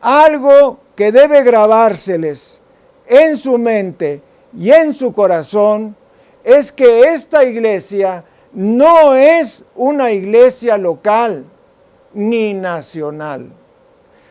Algo 0.01 0.79
que 0.97 1.13
debe 1.13 1.43
grabárseles 1.43 2.63
en 3.07 3.37
su 3.37 3.59
mente 3.59 4.23
y 4.57 4.71
en 4.71 4.95
su 4.95 5.13
corazón 5.13 5.95
es 6.47 6.71
que 6.71 7.01
esta 7.13 7.43
iglesia 7.43 8.23
no 8.53 9.17
es 9.17 9.65
una 9.75 10.13
iglesia 10.13 10.79
local 10.79 11.45
ni 12.15 12.55
nacional, 12.55 13.51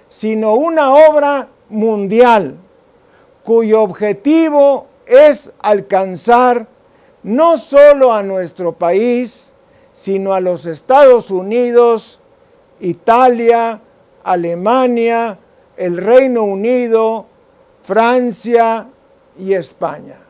sino 0.07 0.53
una 0.53 0.93
obra 0.93 1.49
mundial 1.67 2.55
cuyo 3.43 3.81
objetivo 3.81 4.87
es 5.05 5.51
alcanzar 5.59 6.67
no 7.21 7.57
solo 7.57 8.13
a 8.13 8.23
nuestro 8.23 8.71
país, 8.71 9.51
sino 9.91 10.33
a 10.33 10.39
los 10.39 10.65
Estados 10.65 11.29
Unidos, 11.31 12.21
Italia, 12.79 13.81
Alemania, 14.23 15.37
el 15.75 15.97
Reino 15.97 16.43
Unido, 16.43 17.25
Francia 17.81 18.87
y 19.37 19.53
España. 19.53 20.24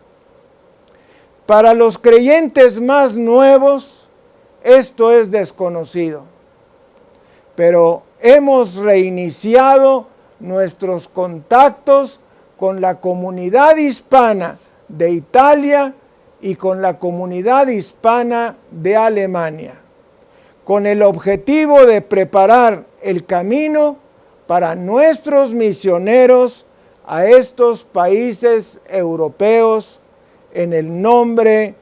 Para 1.46 1.76
los 1.76 2.00
creyentes 2.00 2.82
más 2.82 3.16
nuevos, 3.16 4.10
esto 4.64 5.12
es 5.12 5.30
desconocido. 5.30 6.24
Pero 7.56 8.02
hemos 8.20 8.76
reiniciado 8.78 10.08
nuestros 10.39 11.08
contactos 11.08 12.20
con 12.58 12.82
la 12.82 13.00
comunidad 13.00 13.78
hispana 13.78 14.58
de 14.88 15.12
Italia 15.12 15.93
y 16.41 16.56
con 16.56 16.82
la 16.82 16.98
comunidad 16.98 17.68
hispana 17.68 18.58
de 18.72 18.96
Alemania, 18.96 19.76
con 20.64 20.88
el 20.88 21.04
objetivo 21.04 21.86
de 21.86 22.02
preparar 22.02 22.86
el 23.02 23.24
camino 23.24 23.98
para 24.48 24.74
nuestros 24.74 25.54
misioneros 25.54 26.66
a 27.06 27.26
estos 27.26 27.84
países 27.84 28.82
europeos 28.88 30.02
en 30.56 30.72
el 30.72 31.01
nombre 31.01 31.76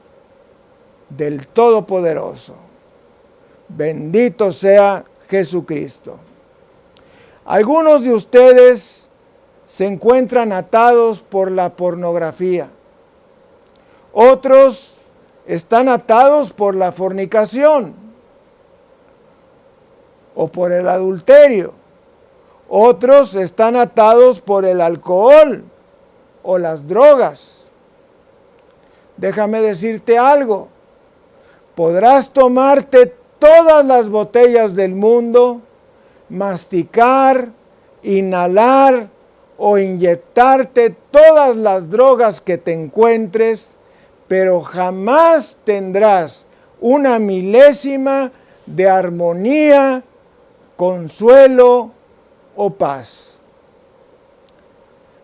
del 1.08 1.46
Todopoderoso. 1.46 2.56
Bendito 3.68 4.50
sea 4.50 5.04
Jesucristo. 5.28 6.18
Algunos 7.44 8.02
de 8.02 8.12
ustedes 8.12 9.08
se 9.64 9.86
encuentran 9.86 10.52
atados 10.52 11.20
por 11.20 11.52
la 11.52 11.76
pornografía. 11.76 12.68
Otros 14.12 14.96
están 15.46 15.88
atados 15.88 16.52
por 16.52 16.74
la 16.74 16.90
fornicación 16.90 17.94
o 20.34 20.48
por 20.48 20.72
el 20.72 20.88
adulterio. 20.88 21.74
Otros 22.68 23.36
están 23.36 23.76
atados 23.76 24.40
por 24.40 24.64
el 24.64 24.80
alcohol 24.80 25.62
o 26.42 26.58
las 26.58 26.88
drogas 26.88 27.53
déjame 29.16 29.60
decirte 29.60 30.18
algo, 30.18 30.68
podrás 31.74 32.30
tomarte 32.30 33.14
todas 33.38 33.84
las 33.84 34.08
botellas 34.08 34.74
del 34.74 34.94
mundo, 34.94 35.60
masticar, 36.28 37.48
inhalar 38.02 39.08
o 39.58 39.78
inyectarte 39.78 40.94
todas 41.10 41.56
las 41.56 41.90
drogas 41.90 42.40
que 42.40 42.58
te 42.58 42.72
encuentres, 42.72 43.76
pero 44.28 44.60
jamás 44.60 45.56
tendrás 45.64 46.46
una 46.80 47.18
milésima 47.18 48.32
de 48.66 48.88
armonía 48.88 50.02
consuelo 50.76 51.90
o 52.56 52.70
paz. 52.70 53.38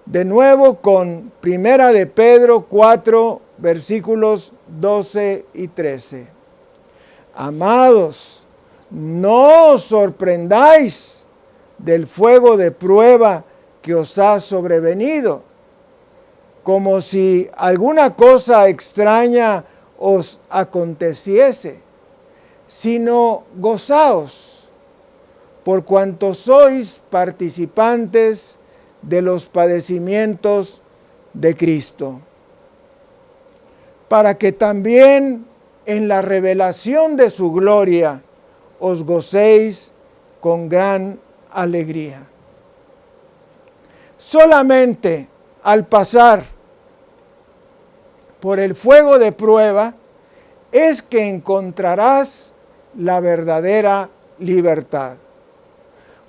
De 0.07 0.24
nuevo 0.24 0.76
con 0.76 1.32
Primera 1.41 1.93
de 1.93 2.07
Pedro 2.07 2.66
4, 2.68 3.41
versículos 3.61 4.52
12 4.66 5.44
y 5.54 5.68
13. 5.68 6.26
Amados, 7.34 8.42
no 8.90 9.72
os 9.72 9.82
sorprendáis 9.82 11.26
del 11.78 12.06
fuego 12.06 12.56
de 12.56 12.70
prueba 12.70 13.44
que 13.82 13.94
os 13.94 14.18
ha 14.18 14.40
sobrevenido, 14.40 15.42
como 16.62 17.00
si 17.00 17.48
alguna 17.56 18.14
cosa 18.14 18.68
extraña 18.68 19.64
os 19.98 20.40
aconteciese, 20.50 21.80
sino 22.66 23.44
gozaos, 23.56 24.70
por 25.64 25.84
cuanto 25.84 26.34
sois 26.34 27.02
participantes 27.11 28.58
de 29.02 29.22
los 29.22 29.46
padecimientos 29.46 30.82
de 31.32 31.54
Cristo, 31.54 32.20
para 34.11 34.36
que 34.38 34.50
también 34.50 35.46
en 35.86 36.08
la 36.08 36.20
revelación 36.20 37.16
de 37.16 37.30
su 37.30 37.52
gloria 37.52 38.20
os 38.80 39.04
gocéis 39.04 39.92
con 40.40 40.68
gran 40.68 41.20
alegría. 41.52 42.26
Solamente 44.16 45.28
al 45.62 45.86
pasar 45.86 46.42
por 48.40 48.58
el 48.58 48.74
fuego 48.74 49.20
de 49.20 49.30
prueba 49.30 49.94
es 50.72 51.02
que 51.02 51.28
encontrarás 51.28 52.52
la 52.98 53.20
verdadera 53.20 54.08
libertad. 54.40 55.18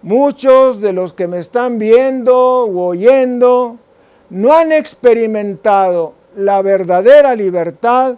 Muchos 0.03 0.81
de 0.81 0.93
los 0.93 1.13
que 1.13 1.27
me 1.27 1.39
están 1.39 1.79
viendo 1.79 2.67
u 2.67 2.79
oyendo 2.79 3.77
no 4.29 4.53
han 4.53 4.71
experimentado 4.71 6.20
la 6.35 6.61
verdadera 6.61 7.35
libertad 7.35 8.17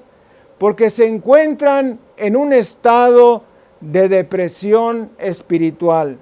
porque 0.58 0.90
se 0.90 1.08
encuentran 1.08 2.00
en 2.18 2.36
un 2.36 2.54
estado 2.54 3.44
de 3.82 4.08
depresión 4.08 5.12
espiritual, 5.18 6.18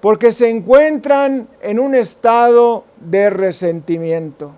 porque 0.00 0.30
se 0.30 0.48
encuentran 0.48 1.48
en 1.60 1.80
un 1.80 1.94
estado 1.94 2.84
de 3.00 3.30
resentimiento, 3.30 4.52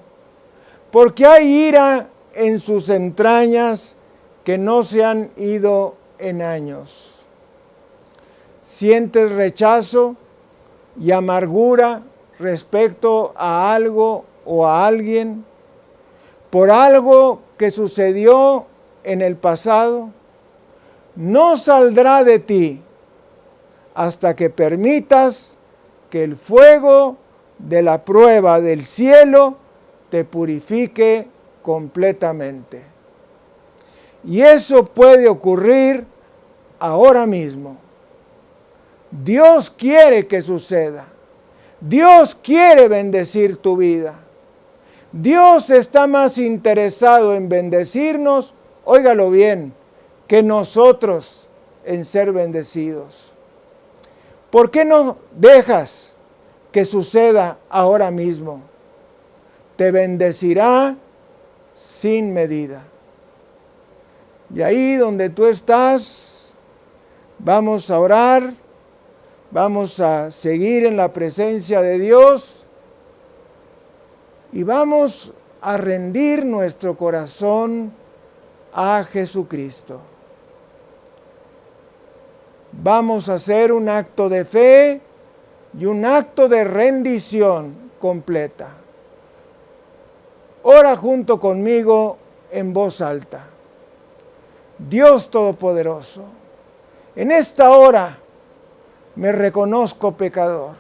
porque 0.91 1.25
hay 1.25 1.69
ira 1.69 2.09
en 2.35 2.61
sus 2.61 2.91
entrañas 2.91 3.97
que 4.45 4.59
no 4.59 4.85
se 4.85 5.05
han 5.05 5.31
ido 5.37 5.97
en 6.19 6.43
años. 6.43 7.25
Sientes 8.63 9.33
rechazo 9.33 10.17
y 11.01 11.13
amargura 11.13 12.03
respecto 12.39 13.33
a 13.37 13.73
algo 13.75 14.25
o 14.45 14.67
a 14.67 14.87
alguien 14.87 15.45
por 16.51 16.71
algo 16.71 17.41
que 17.57 17.71
sucedió 17.71 18.67
en 19.05 19.23
el 19.23 19.37
pasado 19.37 20.11
no 21.17 21.57
saldrá 21.57 22.25
de 22.25 22.39
ti 22.39 22.83
hasta 23.95 24.37
que 24.37 24.51
permitas 24.51 25.59
que 26.11 26.23
el 26.23 26.37
fuego 26.37 27.17
de 27.59 27.83
la 27.83 28.05
prueba 28.05 28.61
del 28.61 28.83
cielo 28.83 29.57
te 30.11 30.25
purifique 30.25 31.27
completamente. 31.63 32.83
Y 34.25 34.41
eso 34.41 34.85
puede 34.85 35.29
ocurrir 35.29 36.07
ahora 36.79 37.27
mismo. 37.27 37.77
Dios 39.11 39.71
quiere 39.71 40.27
que 40.27 40.43
suceda. 40.43 41.07
Dios 41.81 42.35
quiere 42.35 42.89
bendecir 42.89 43.57
tu 43.57 43.77
vida. 43.77 44.15
Dios 45.21 45.71
está 45.71 46.07
más 46.07 46.39
interesado 46.39 47.35
en 47.35 47.49
bendecirnos, 47.49 48.55
óigalo 48.85 49.33
bien, 49.33 49.75
que 50.29 50.45
nosotros 50.45 51.49
en 51.85 52.05
ser 52.05 52.31
bendecidos. 52.31 53.33
¿Por 54.51 54.71
qué 54.71 54.85
no 54.85 55.17
dejas 55.33 56.15
que 56.71 56.85
suceda 56.85 57.59
ahora 57.69 58.13
mismo? 58.13 58.63
Te 59.75 59.91
bendecirá 59.91 60.97
sin 61.75 62.33
medida. 62.33 62.85
Y 64.55 64.63
ahí 64.63 64.95
donde 64.95 65.31
tú 65.31 65.47
estás, 65.47 66.55
vamos 67.41 67.91
a 67.91 67.99
orar, 67.99 68.55
vamos 69.51 69.99
a 69.99 70.31
seguir 70.31 70.87
en 70.87 70.97
la 70.97 71.13
presencia 71.13 71.83
de 71.83 71.99
Dios 71.99 72.58
y 74.53 74.63
vamos 74.63 75.33
a 75.61 75.77
rendir 75.77 76.45
nuestro 76.45 76.97
corazón 76.97 77.93
a 78.73 79.05
Jesucristo 79.05 80.01
vamos 82.73 83.29
a 83.29 83.35
hacer 83.35 83.73
un 83.73 83.89
acto 83.89 84.29
de 84.29 84.45
fe 84.45 85.01
y 85.79 85.87
un 85.87 86.05
acto 86.05 86.49
de 86.49 86.65
rendición 86.65 87.91
completa. 87.99 88.69
Ora 90.63 90.97
junto 90.97 91.41
conmigo 91.41 92.19
en 92.51 92.73
voz 92.73 93.01
alta. 93.01 93.47
Dios 94.79 95.31
Todopoderoso, 95.31 96.25
en 97.17 97.33
esta 97.33 97.71
hora 97.71 98.19
me 99.17 99.33
reconozco 99.33 100.13
pecador. 100.13 100.75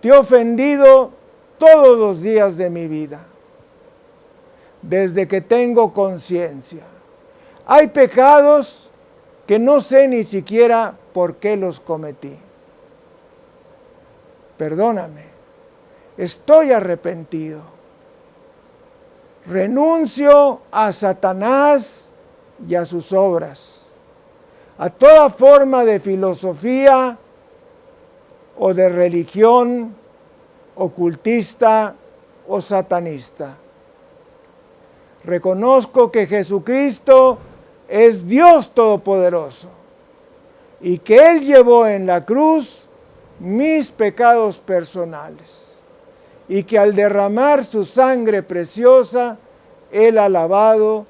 Te 0.00 0.08
he 0.08 0.12
ofendido 0.12 1.10
todos 1.58 1.98
los 1.98 2.20
días 2.20 2.56
de 2.56 2.70
mi 2.70 2.86
vida, 2.86 3.26
desde 4.82 5.26
que 5.26 5.40
tengo 5.40 5.92
conciencia. 5.92 6.82
Hay 7.66 7.88
pecados 7.88 8.90
que 9.46 9.58
no 9.58 9.80
sé 9.80 10.08
ni 10.08 10.24
siquiera 10.24 10.94
por 11.12 11.36
qué 11.36 11.56
los 11.56 11.80
cometí. 11.80 12.36
Perdóname, 14.56 15.24
estoy 16.16 16.72
arrepentido. 16.72 17.60
Renuncio 19.46 20.62
a 20.72 20.90
Satanás 20.92 22.10
y 22.66 22.74
a 22.74 22.84
sus 22.84 23.12
obras, 23.12 23.92
a 24.78 24.90
toda 24.90 25.30
forma 25.30 25.84
de 25.84 26.00
filosofía 26.00 27.16
o 28.58 28.74
de 28.74 28.88
religión 28.88 29.94
ocultista 30.76 31.94
o 32.46 32.60
satanista. 32.60 33.56
Reconozco 35.24 36.10
que 36.12 36.26
Jesucristo 36.26 37.38
es 37.88 38.26
Dios 38.26 38.70
Todopoderoso 38.70 39.68
y 40.80 40.98
que 40.98 41.30
Él 41.30 41.40
llevó 41.40 41.86
en 41.86 42.06
la 42.06 42.24
cruz 42.24 42.86
mis 43.38 43.90
pecados 43.90 44.58
personales 44.58 45.72
y 46.48 46.62
que 46.62 46.78
al 46.78 46.94
derramar 46.94 47.64
su 47.64 47.84
sangre 47.84 48.42
preciosa, 48.42 49.36
Él 49.90 50.18
ha 50.18 50.28
lavado 50.28 51.06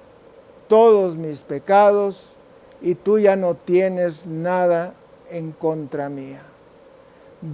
todos 0.69 1.17
mis 1.17 1.43
pecados 1.43 2.37
y 2.81 2.95
tú 2.95 3.19
ya 3.19 3.37
no 3.37 3.55
tienes 3.55 4.27
nada 4.27 4.95
en 5.31 5.53
contra 5.53 6.09
mía. 6.09 6.43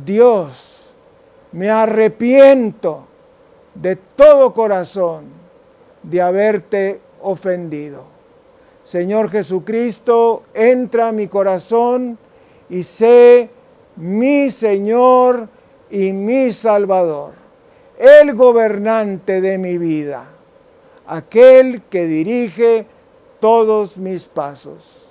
Dios, 0.05 0.72
me 1.53 1.71
arrepiento 1.71 3.07
de 3.75 3.97
todo 3.97 4.53
corazón 4.53 5.27
de 6.03 6.21
haberte 6.21 7.01
ofendido. 7.21 8.05
Señor 8.83 9.31
Jesucristo, 9.31 10.43
entra 10.55 11.09
a 11.09 11.13
mi 11.13 11.29
corazón 11.29 12.19
y 12.69 12.83
sé 12.83 13.51
mi 13.97 14.51
Señor 14.51 15.49
y 15.91 16.13
mi 16.13 16.51
Salvador, 16.53 17.33
el 17.99 18.35
gobernante 18.35 19.41
de 19.41 19.59
mi 19.59 19.79
vida, 19.79 20.25
aquel 21.07 21.83
que 21.83 22.07
dirige 22.07 22.87
todos 23.41 23.99
mis 23.99 24.25
pasos. 24.25 25.09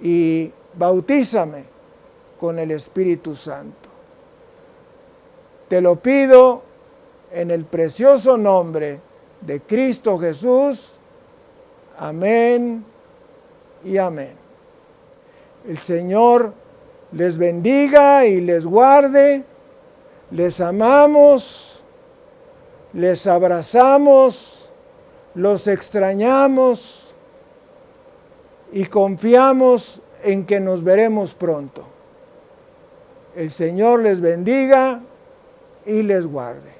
Y 0.00 0.52
bautízame 0.74 1.64
con 2.38 2.58
el 2.58 2.70
Espíritu 2.70 3.34
Santo. 3.34 3.85
Te 5.68 5.80
lo 5.80 5.96
pido 5.96 6.62
en 7.32 7.50
el 7.50 7.64
precioso 7.64 8.36
nombre 8.36 9.00
de 9.40 9.60
Cristo 9.60 10.18
Jesús 10.18 10.96
Amén 11.98 12.84
y 13.84 13.96
amén. 13.96 14.34
El 15.66 15.78
Señor 15.78 16.52
les 17.12 17.38
bendiga 17.38 18.26
y 18.26 18.40
les 18.40 18.66
guarde. 18.66 19.44
Les 20.30 20.60
amamos, 20.60 21.82
les 22.92 23.26
abrazamos, 23.26 24.70
los 25.34 25.68
extrañamos 25.68 27.14
y 28.72 28.86
confiamos 28.86 30.02
en 30.22 30.44
que 30.44 30.58
nos 30.58 30.82
veremos 30.82 31.32
pronto. 31.32 31.86
El 33.36 33.50
Señor 33.50 34.00
les 34.00 34.20
bendiga 34.20 35.00
y 35.86 36.02
les 36.02 36.26
guarde. 36.26 36.75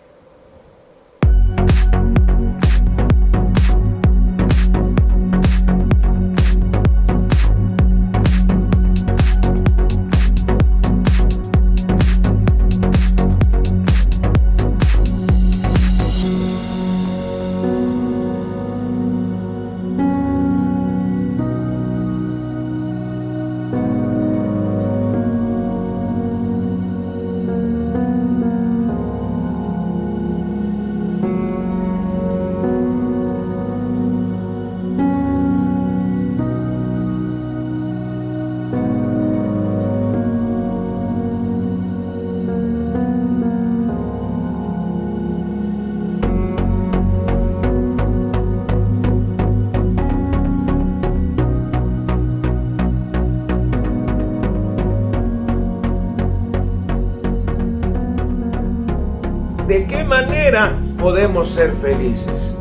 Podemos 61.17 61.49
ser 61.49 61.73
felices. 61.81 62.55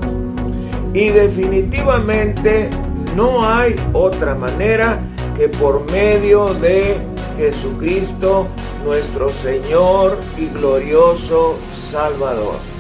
Y 0.94 1.10
definitivamente 1.10 2.70
no 3.14 3.46
hay 3.46 3.76
otra 3.92 4.34
manera 4.34 4.98
que 5.36 5.50
por 5.50 5.92
medio 5.92 6.54
de 6.54 6.96
Jesucristo, 7.36 8.48
nuestro 8.86 9.28
Señor 9.28 10.18
y 10.38 10.48
glorioso 10.48 11.58
Salvador. 11.92 12.75